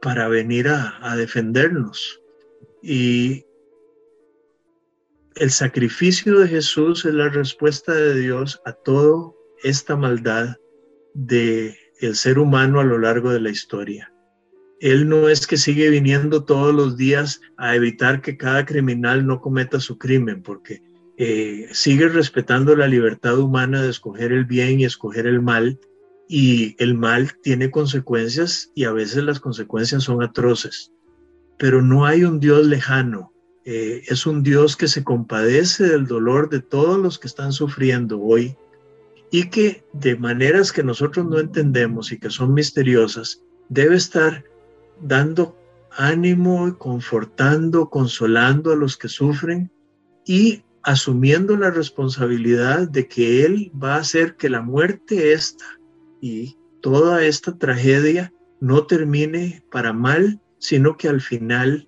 [0.00, 2.18] para venir a, defendernos?
[2.82, 3.44] Y
[5.34, 9.30] el sacrificio de Jesús es la respuesta de Dios a toda
[9.62, 10.56] esta maldad
[11.12, 14.10] de el ser humano a lo largo de la historia.
[14.80, 19.42] Él no es que sigue viniendo todos los días a evitar que cada criminal no
[19.42, 20.80] cometa su crimen, porque
[21.18, 25.78] eh, sigue respetando la libertad humana de escoger el bien y escoger el mal,
[26.28, 30.92] y el mal tiene consecuencias y a veces las consecuencias son atroces.
[31.58, 33.32] Pero no hay un Dios lejano,
[33.64, 38.20] eh, es un Dios que se compadece del dolor de todos los que están sufriendo
[38.20, 38.56] hoy
[39.30, 44.44] y que de maneras que nosotros no entendemos y que son misteriosas, debe estar
[45.00, 45.56] dando
[45.96, 49.70] ánimo, confortando, consolando a los que sufren
[50.26, 55.64] y asumiendo la responsabilidad de que Él va a hacer que la muerte esta
[56.24, 61.86] y toda esta tragedia no termine para mal, sino que al final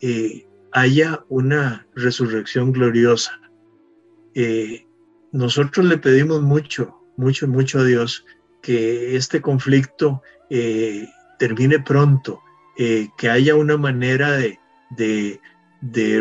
[0.00, 3.38] eh, haya una resurrección gloriosa.
[4.34, 4.86] Eh,
[5.32, 8.24] nosotros le pedimos mucho, mucho, mucho a Dios
[8.62, 11.06] que este conflicto eh,
[11.38, 12.40] termine pronto,
[12.76, 14.38] que haya una manera
[14.96, 15.40] de,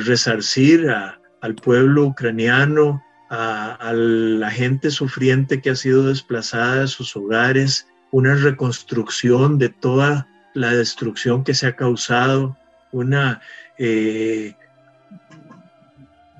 [0.05, 3.01] resarcir al pueblo ucraniano,
[3.35, 10.27] a, la gente sufriente que ha sido desplazada de sus hogares, una reconstrucción de toda
[10.53, 12.55] la destrucción que se ha causado,
[12.91, 13.41] una
[13.79, 14.53] eh,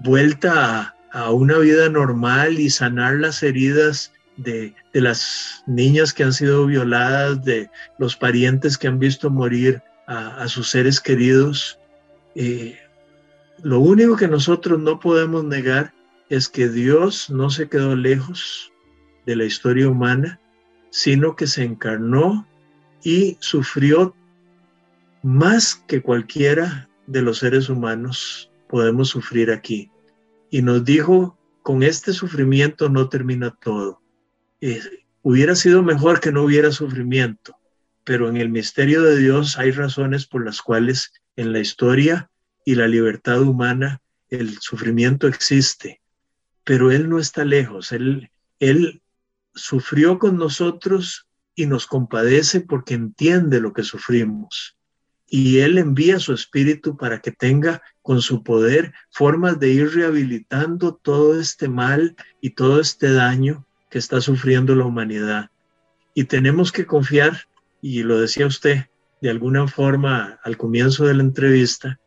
[0.04, 6.68] vuelta a, una vida normal y sanar las heridas de, las niñas que han sido
[6.68, 11.80] violadas, de los parientes que han visto morir a, sus seres queridos.
[12.36, 12.78] Eh,
[13.64, 15.93] lo único que nosotros no podemos negar
[16.34, 18.74] es que Dios no se quedó lejos
[19.28, 20.40] de la historia humana,
[20.90, 22.48] sino que se encarnó
[23.04, 24.16] y sufrió
[25.22, 29.92] más que cualquiera de los seres humanos podemos sufrir aquí
[30.50, 34.02] y nos dijo, con este sufrimiento no termina todo.
[35.22, 37.56] Hubiera sido mejor que no hubiera sufrimiento,
[38.04, 42.32] pero en el misterio de Dios hay razones por las cuales en la historia
[42.66, 46.02] y la libertad humana el sufrimiento existe,
[46.64, 49.02] pero Él no está lejos, Él, él
[49.54, 54.78] sufrió con nosotros y nos compadece porque entiende lo que sufrimos
[55.36, 60.94] y Él envía su espíritu para que tenga con su poder formas de ir rehabilitando
[60.94, 65.50] todo este mal y todo este daño que está sufriendo la humanidad.
[66.14, 67.48] Y tenemos que confiar,
[67.82, 68.86] y lo decía usted
[69.22, 72.00] de alguna forma al comienzo de la entrevista,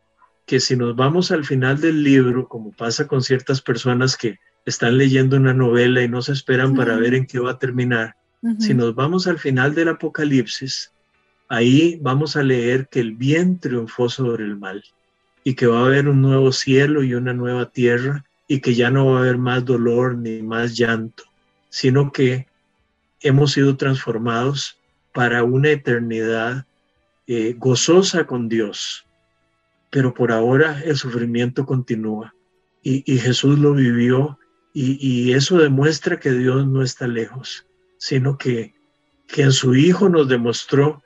[0.47, 4.97] que si nos vamos al final del libro, como pasa con ciertas personas que están
[4.97, 8.15] leyendo una novela y no se esperan para ver en qué va a terminar,
[8.59, 10.93] si nos vamos al final del Apocalipsis,
[11.49, 14.83] ahí vamos a leer que el bien triunfó sobre el mal
[15.43, 18.89] y que va a haber un nuevo cielo y una nueva tierra y que ya
[18.89, 21.23] no va a haber más dolor ni más llanto,
[21.69, 22.47] sino que
[23.19, 24.77] hemos sido transformados
[25.13, 26.65] para una eternidad
[27.27, 29.06] eh, gozosa con Dios.
[29.89, 32.33] Pero por ahora el sufrimiento continúa.
[32.83, 34.39] Y, Jesús lo vivió
[34.73, 37.67] y, eso demuestra que Dios no está lejos,
[37.97, 38.73] sino que,
[39.27, 41.03] que en su Hijo nos demostró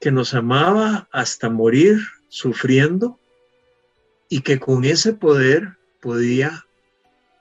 [0.00, 1.98] que nos amaba hasta morir
[2.28, 3.20] sufriendo
[4.30, 6.64] y que con ese poder podía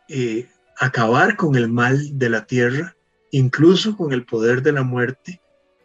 [0.10, 2.98] eh, acabar con el mal de la tierra
[3.32, 5.42] incluso con el poder de la muerte,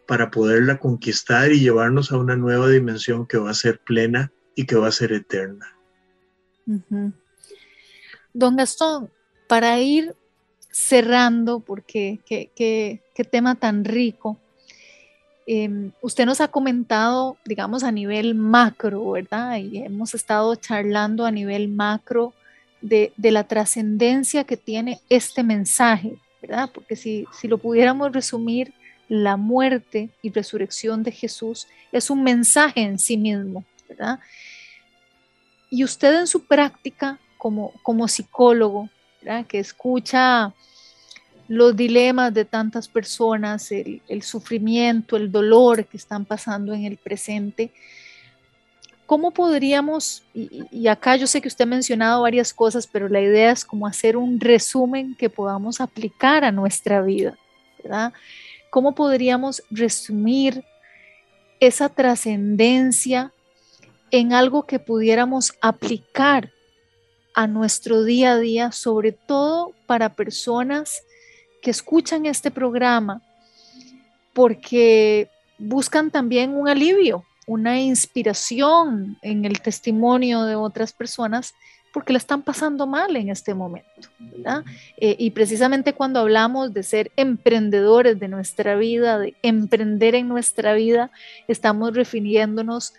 [0.07, 4.65] para poderla conquistar y llevarnos a una nueva dimensión que va a ser plena y
[4.65, 5.75] que va a ser eterna.
[8.33, 9.11] Don Gastón,
[9.47, 10.15] para ir
[10.71, 13.01] cerrando, porque qué,
[13.31, 14.37] tema tan rico,
[15.47, 19.57] em, usted nos ha comentado, digamos, a nivel macro, ¿verdad?
[19.57, 22.33] Y hemos estado charlando a nivel macro
[22.81, 26.69] de, la trascendencia que tiene este mensaje, ¿verdad?
[26.73, 28.73] Porque si, si lo pudiéramos resumir,
[29.07, 34.19] la muerte y resurrección de Jesús es un mensaje en sí mismo, ¿verdad?
[35.69, 38.89] Y usted en su práctica como, como psicólogo,
[39.47, 40.53] que escucha
[41.47, 47.71] los dilemas de tantas personas, el, sufrimiento, el dolor que están pasando en el presente,
[49.05, 53.51] ¿cómo podríamos, y, acá yo sé que usted ha mencionado varias cosas, pero la idea
[53.51, 57.37] es como hacer un resumen que podamos aplicar a nuestra vida,
[57.83, 58.13] ¿verdad?
[58.71, 60.63] ¿Cómo podríamos resumir
[61.59, 63.31] esa trascendencia
[64.19, 66.51] en algo que pudiéramos aplicar
[67.33, 71.03] a nuestro día a día, sobre todo para personas
[71.61, 73.21] que escuchan este programa,
[74.33, 81.53] porque buscan también un alivio, una inspiración en el testimonio de otras personas
[81.95, 84.09] porque la están pasando mal en este momento.
[84.97, 90.73] Eh, y precisamente cuando hablamos de ser emprendedores de nuestra vida, de emprender en nuestra
[90.73, 91.09] vida,
[91.47, 92.93] estamos refiriéndonos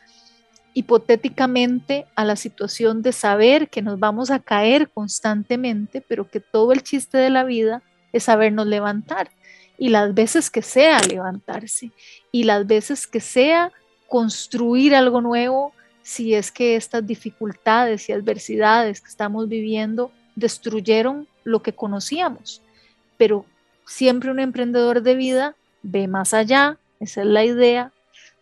[0.76, 6.72] hipotéticamente a la situación de saber que nos vamos a caer constantemente, pero que todo
[6.72, 9.30] el chiste de la vida es sabernos levantar.
[9.78, 11.92] Y las veces que sea levantarse,
[12.30, 13.72] y las veces que sea
[14.06, 15.72] construir algo nuevo,
[16.02, 22.60] si es que estas dificultades y adversidades que estamos viviendo destruyeron lo que conocíamos.
[23.16, 23.46] Pero
[23.86, 27.92] siempre un emprendedor de vida ve más allá, esa es la idea,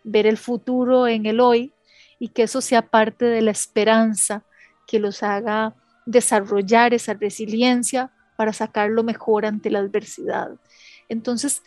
[0.03, 1.71] ver el futuro en el hoy
[2.19, 4.43] y que eso sea parte de la esperanza
[4.87, 10.51] que los haga desarrollar esa resiliencia para sacar lo mejor ante la adversidad.
[11.09, 11.63] Entonces,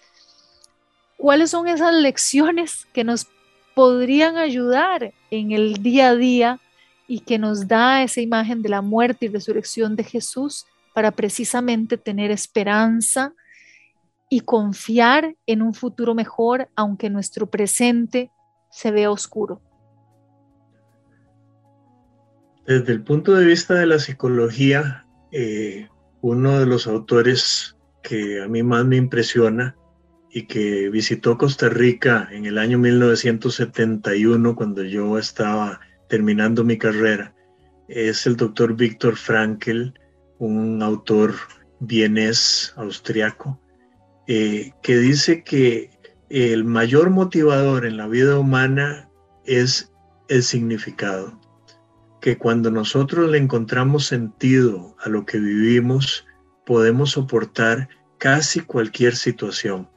[1.17, 3.27] ¿cuáles son esas lecciones que nos
[3.75, 6.61] podrían ayudar en el día a día
[7.07, 11.97] y que nos da esa imagen de la muerte y resurrección de Jesús para precisamente
[11.97, 13.33] tener esperanza
[14.29, 18.31] y confiar en un futuro mejor, aunque nuestro presente
[18.71, 19.63] se vea oscuro?
[22.69, 25.89] Desde el punto de vista de la psicología, eh,
[26.21, 29.75] uno de los autores que a mí más me impresiona
[30.31, 37.35] y que visitó Costa Rica en el año 1971 cuando yo estaba terminando mi carrera
[37.89, 39.95] es el doctor Víctor Frankl,
[40.39, 41.33] un autor
[41.81, 43.59] vienés austriaco,
[44.27, 45.89] eh, que dice que
[46.29, 49.09] el mayor motivador en la vida humana
[49.47, 49.91] es
[50.29, 51.48] el significado
[52.21, 56.27] que cuando nosotros le encontramos sentido a lo que vivimos,
[56.67, 57.89] podemos soportar
[58.19, 59.89] casi cualquier situación.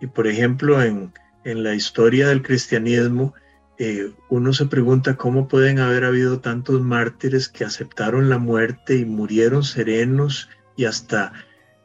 [0.00, 1.12] Y por ejemplo, en,
[1.44, 3.34] la historia del cristianismo,
[3.78, 9.04] eh, uno se pregunta cómo pueden haber habido tantos mártires que aceptaron la muerte y
[9.04, 11.32] murieron serenos y hasta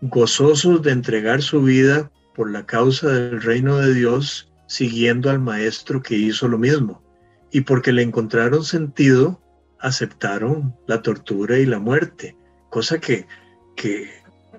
[0.02, 6.02] gozosos de entregar su vida por la causa del reino de Dios, siguiendo al maestro
[6.02, 7.09] que hizo lo mismo
[7.52, 9.42] y porque le encontraron sentido,
[9.80, 12.36] aceptaron la tortura y la muerte,
[12.70, 13.26] cosa que,
[13.76, 14.10] que,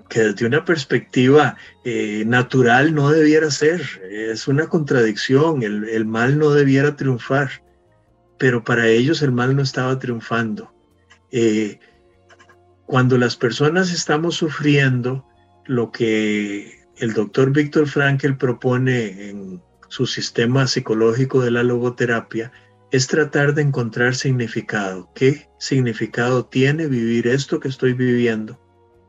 [0.09, 3.81] desde una perspectiva eh, natural no debiera ser.
[4.09, 7.63] Es una contradicción, el, mal no debiera triunfar,
[8.37, 10.73] pero para ellos el mal no estaba triunfando.
[11.31, 11.79] Eh,
[12.85, 15.25] cuando las personas estamos sufriendo,
[15.65, 22.51] lo que el doctor Víctor Frankel propone en su sistema psicológico de la logoterapia
[22.91, 25.09] es tratar de encontrar significado.
[25.15, 28.59] ¿Qué significado tiene vivir esto que estoy viviendo?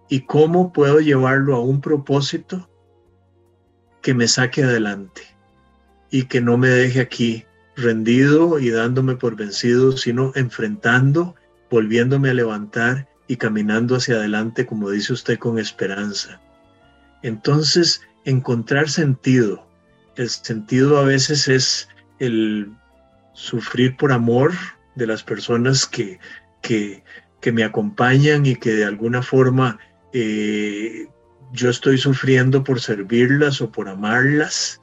[0.09, 2.71] ¿Y cómo puedo llevarlo a un propósito
[4.01, 5.23] que me saque adelante
[6.11, 7.45] y que no me deje aquí
[7.77, 11.35] rendido y dándome por vencido, sino enfrentando,
[11.71, 16.41] volviéndome a levantar y caminando hacia adelante, como dice usted, con esperanza.
[17.23, 19.67] Entonces, encontrar sentido.
[20.17, 22.71] El sentido a veces es el
[23.33, 24.53] sufrir por amor
[24.95, 26.19] de las personas que,
[26.61, 27.03] que,
[27.53, 29.79] me acompañan y que de alguna forma
[30.13, 31.09] eh,
[31.53, 34.81] yo estoy sufriendo por servirlas o por amarlas.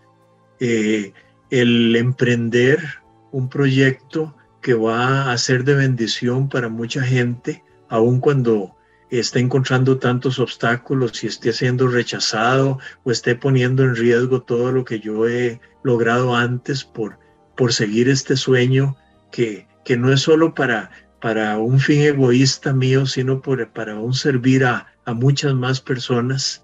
[0.60, 1.14] Eh,
[1.50, 2.84] el emprender
[3.32, 8.76] un proyecto que va a ser de bendición para mucha gente, aun cuando
[9.10, 14.86] esté encontrando tantos obstáculos y esté siendo rechazado o esté poniendo en riesgo todo lo
[14.86, 17.18] que yo he logrado antes por,
[17.60, 18.96] por seguir este sueño
[19.34, 24.14] que, que no es solo para, para un fin egoísta mío, sino por, para un
[24.14, 26.64] servir a, a muchas más personas,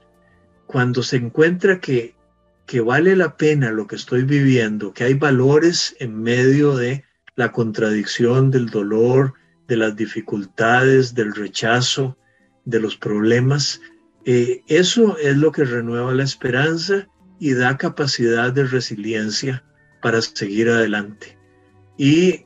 [0.68, 2.16] cuando se encuentra que,
[2.66, 7.04] que vale la pena lo que estoy viviendo, que hay valores en medio de
[7.36, 9.34] la contradicción, del dolor,
[9.68, 12.18] de las dificultades, del rechazo,
[12.64, 13.82] de los problemas,
[14.24, 19.66] eh, eso es lo que renueva la esperanza y da capacidad de resiliencia
[20.06, 21.36] para seguir adelante.
[21.98, 22.46] Y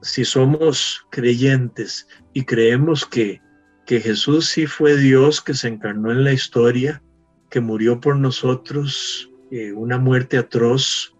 [0.00, 3.42] si somos creyentes y creemos que,
[3.84, 7.02] que Jesús sí fue Dios que se encarnó en la historia,
[7.50, 11.14] que murió por nosotros, eh, una muerte atroz,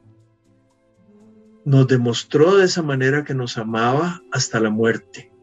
[1.67, 5.35] nos demostró de esa manera que nos amaba hasta la muerte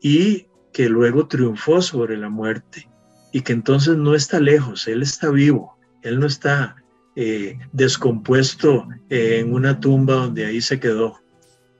[0.00, 2.88] y que luego triunfó sobre la muerte
[3.34, 6.76] y que entonces no está lejos, Él está vivo, Él no está
[7.20, 11.20] eh, descompuesto eh, en una tumba donde ahí se quedó.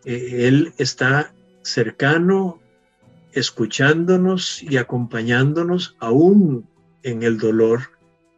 [0.05, 1.32] Eh, él está
[1.62, 2.59] cercano,
[3.30, 6.68] escuchándonos y acompañándonos aún
[7.05, 7.82] en el dolor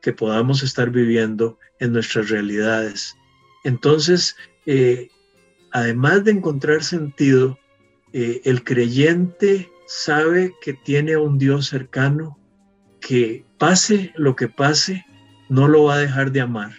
[0.02, 3.16] que podamos estar viviendo en nuestras realidades.
[3.64, 4.36] Entonces,
[5.70, 7.58] además de encontrar sentido,
[8.12, 12.38] el creyente sabe que tiene a un Dios cercano
[13.00, 15.06] que pase lo que pase,
[15.48, 16.72] no lo va a dejar de amar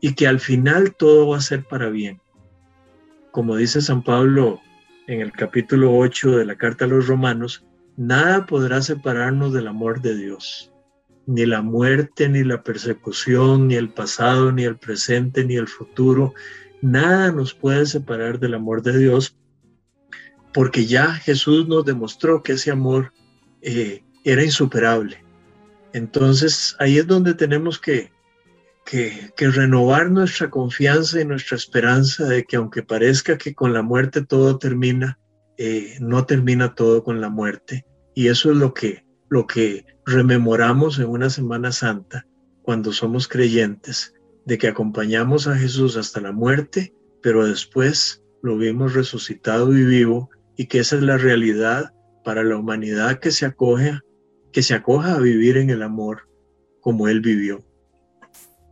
[0.00, 2.20] y que al final todo va a ser para bien.
[3.32, 4.60] Como dice San Pablo
[5.06, 7.64] en el capítulo 8 de la carta a los romanos,
[7.96, 10.72] nada podrá separarnos del amor de Dios.
[11.26, 16.34] Ni la muerte, ni la persecución, ni el pasado, ni el presente, ni el futuro.
[16.82, 19.36] Nada nos puede separar del amor de Dios
[20.56, 23.12] porque ya Jesús nos demostró que ese amor
[23.60, 25.22] eh, era insuperable.
[25.92, 28.10] Entonces ahí es donde tenemos que,
[28.86, 34.24] que, renovar nuestra confianza y nuestra esperanza de que aunque parezca que con la muerte
[34.24, 35.18] todo termina,
[35.58, 37.84] eh, no termina todo con la muerte.
[38.14, 42.26] Y eso es lo que, lo que rememoramos en una Semana Santa
[42.62, 44.14] cuando somos creyentes,
[44.44, 50.30] de que acompañamos a Jesús hasta la muerte, pero después lo vimos resucitado y vivo,
[50.56, 51.92] y que esa es la realidad
[52.24, 53.98] para la humanidad que se acoge,
[54.52, 56.28] que se acoja a vivir en el amor
[56.80, 57.64] como Él vivió.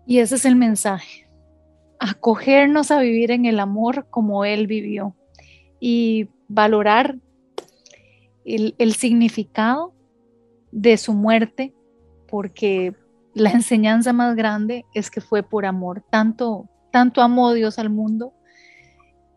[0.07, 1.29] Y ese es el mensaje,
[1.99, 5.15] acogernos a vivir en el amor como Él vivió
[5.81, 7.17] y valorar
[8.45, 9.95] el, significado
[10.71, 11.73] de su muerte,
[12.29, 12.95] porque
[13.33, 18.35] la enseñanza más grande es que fue por amor, tanto, tanto amó Dios al mundo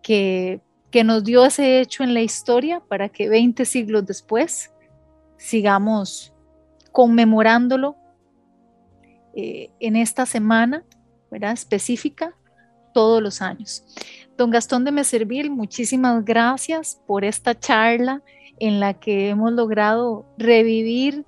[0.04, 0.62] que,
[0.92, 4.74] que nos dio ese hecho en la historia para que 20 siglos después
[5.38, 6.34] sigamos
[6.92, 7.96] conmemorándolo
[9.40, 10.84] eh, en esta semana
[11.30, 11.52] ¿verdad?
[11.52, 12.34] específica
[12.92, 13.84] todos los años.
[14.36, 18.24] Don Gastón de Meservil, muchísimas gracias por esta charla
[18.60, 21.24] en la que hemos logrado revivir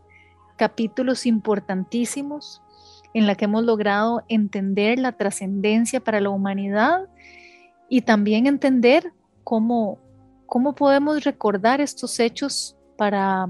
[0.57, 2.63] capítulos importantísimos,
[3.13, 7.07] en la que hemos logrado entender la trascendencia para la humanidad
[7.89, 9.99] y también entender cómo,
[10.47, 13.47] cómo podemos recordar estos hechos para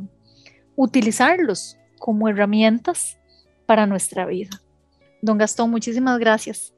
[0.75, 3.18] utilizarlos como herramientas
[3.69, 4.49] para nuestra vida.
[5.21, 6.73] Don Gastón, muchísimas gracias.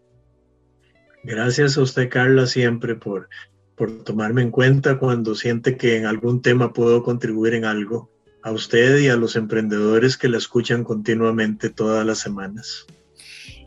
[1.23, 3.29] Gracias a usted, Carla, siempre por,
[3.77, 8.11] por tomarme en cuenta cuando siente que en algún tema puedo contribuir en algo.
[8.43, 12.85] A usted y a los emprendedores que la escuchan continuamente todas las semanas.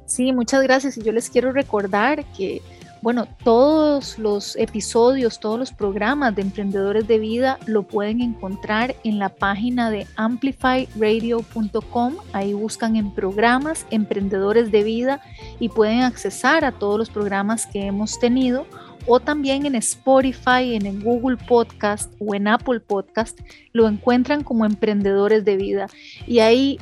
[0.06, 0.98] Sí, muchas gracias.
[0.98, 2.60] Y yo les quiero recordar que
[3.04, 9.18] bueno, todos los episodios, todos los programas de Emprendedores de Vida lo pueden encontrar en
[9.18, 12.14] la página de amplifyradio.com.
[12.32, 15.20] Ahí buscan en programas Emprendedores de Vida
[15.60, 18.66] y pueden accesar a todos los programas que hemos tenido
[19.04, 23.38] o también en Spotify, en el Google Podcast o en Apple Podcast,
[23.74, 25.88] lo encuentran como Emprendedores de Vida.
[26.26, 26.78] Y ahí,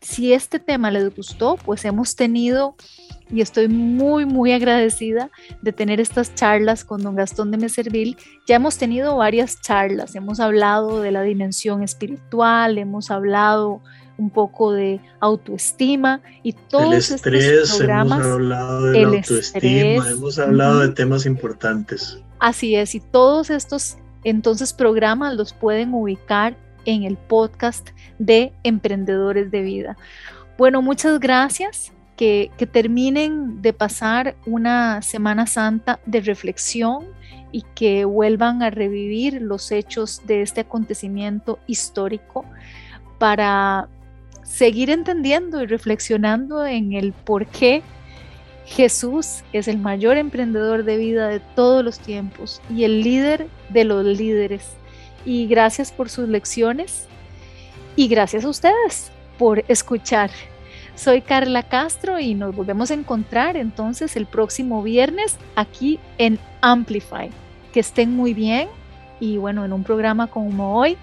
[0.00, 2.76] si este tema les gustó, pues hemos tenido
[3.30, 5.30] y estoy muy, muy agradecida
[5.62, 8.16] de tener estas charlas con don Gastón de Meservil.
[8.46, 13.80] Ya hemos tenido varias charlas, hemos hablado de la dimensión espiritual, hemos hablado
[14.16, 20.80] un poco de autoestima y todos el estrés, hemos hablado de la autoestima, hemos hablado
[20.80, 22.18] de temas importantes.
[22.38, 29.50] Así es, y todos estos entonces programas los pueden ubicar en el podcast de Emprendedores
[29.50, 29.96] de Vida.
[30.56, 37.06] Bueno, muchas gracias que, terminen de pasar una Semana Santa de reflexión
[37.52, 42.44] y que vuelvan a revivir los hechos de este acontecimiento histórico
[43.18, 43.88] para
[44.42, 47.82] seguir entendiendo y reflexionando en el por qué
[48.66, 53.84] Jesús es el mayor emprendedor de vida de todos los tiempos y el líder de
[53.84, 54.70] los líderes.
[55.24, 57.06] Y gracias por sus lecciones
[57.96, 60.30] y gracias a ustedes por escuchar.
[60.96, 67.30] Soy Carla Castro y nos volvemos a encontrar entonces el próximo viernes aquí en Amplify.
[67.72, 68.68] Que estén muy bien
[69.18, 70.96] y bueno, en un programa como hoy,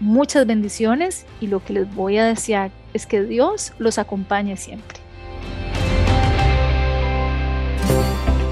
[0.00, 4.98] muchas bendiciones y lo que les voy a desear es que Dios los acompañe siempre.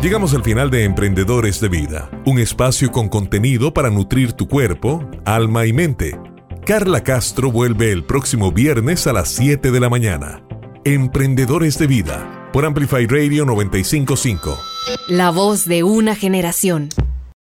[0.01, 5.09] Llegamos al final de Emprendedores de Vida, un espacio con contenido para nutrir tu cuerpo,
[5.25, 6.19] alma y mente.
[6.67, 10.43] Carla Castro vuelve el próximo viernes a las 7 de la mañana.
[10.87, 14.55] Emprendedores de Vida, por Amplify Radio 955.
[15.09, 16.91] La voz de una generación.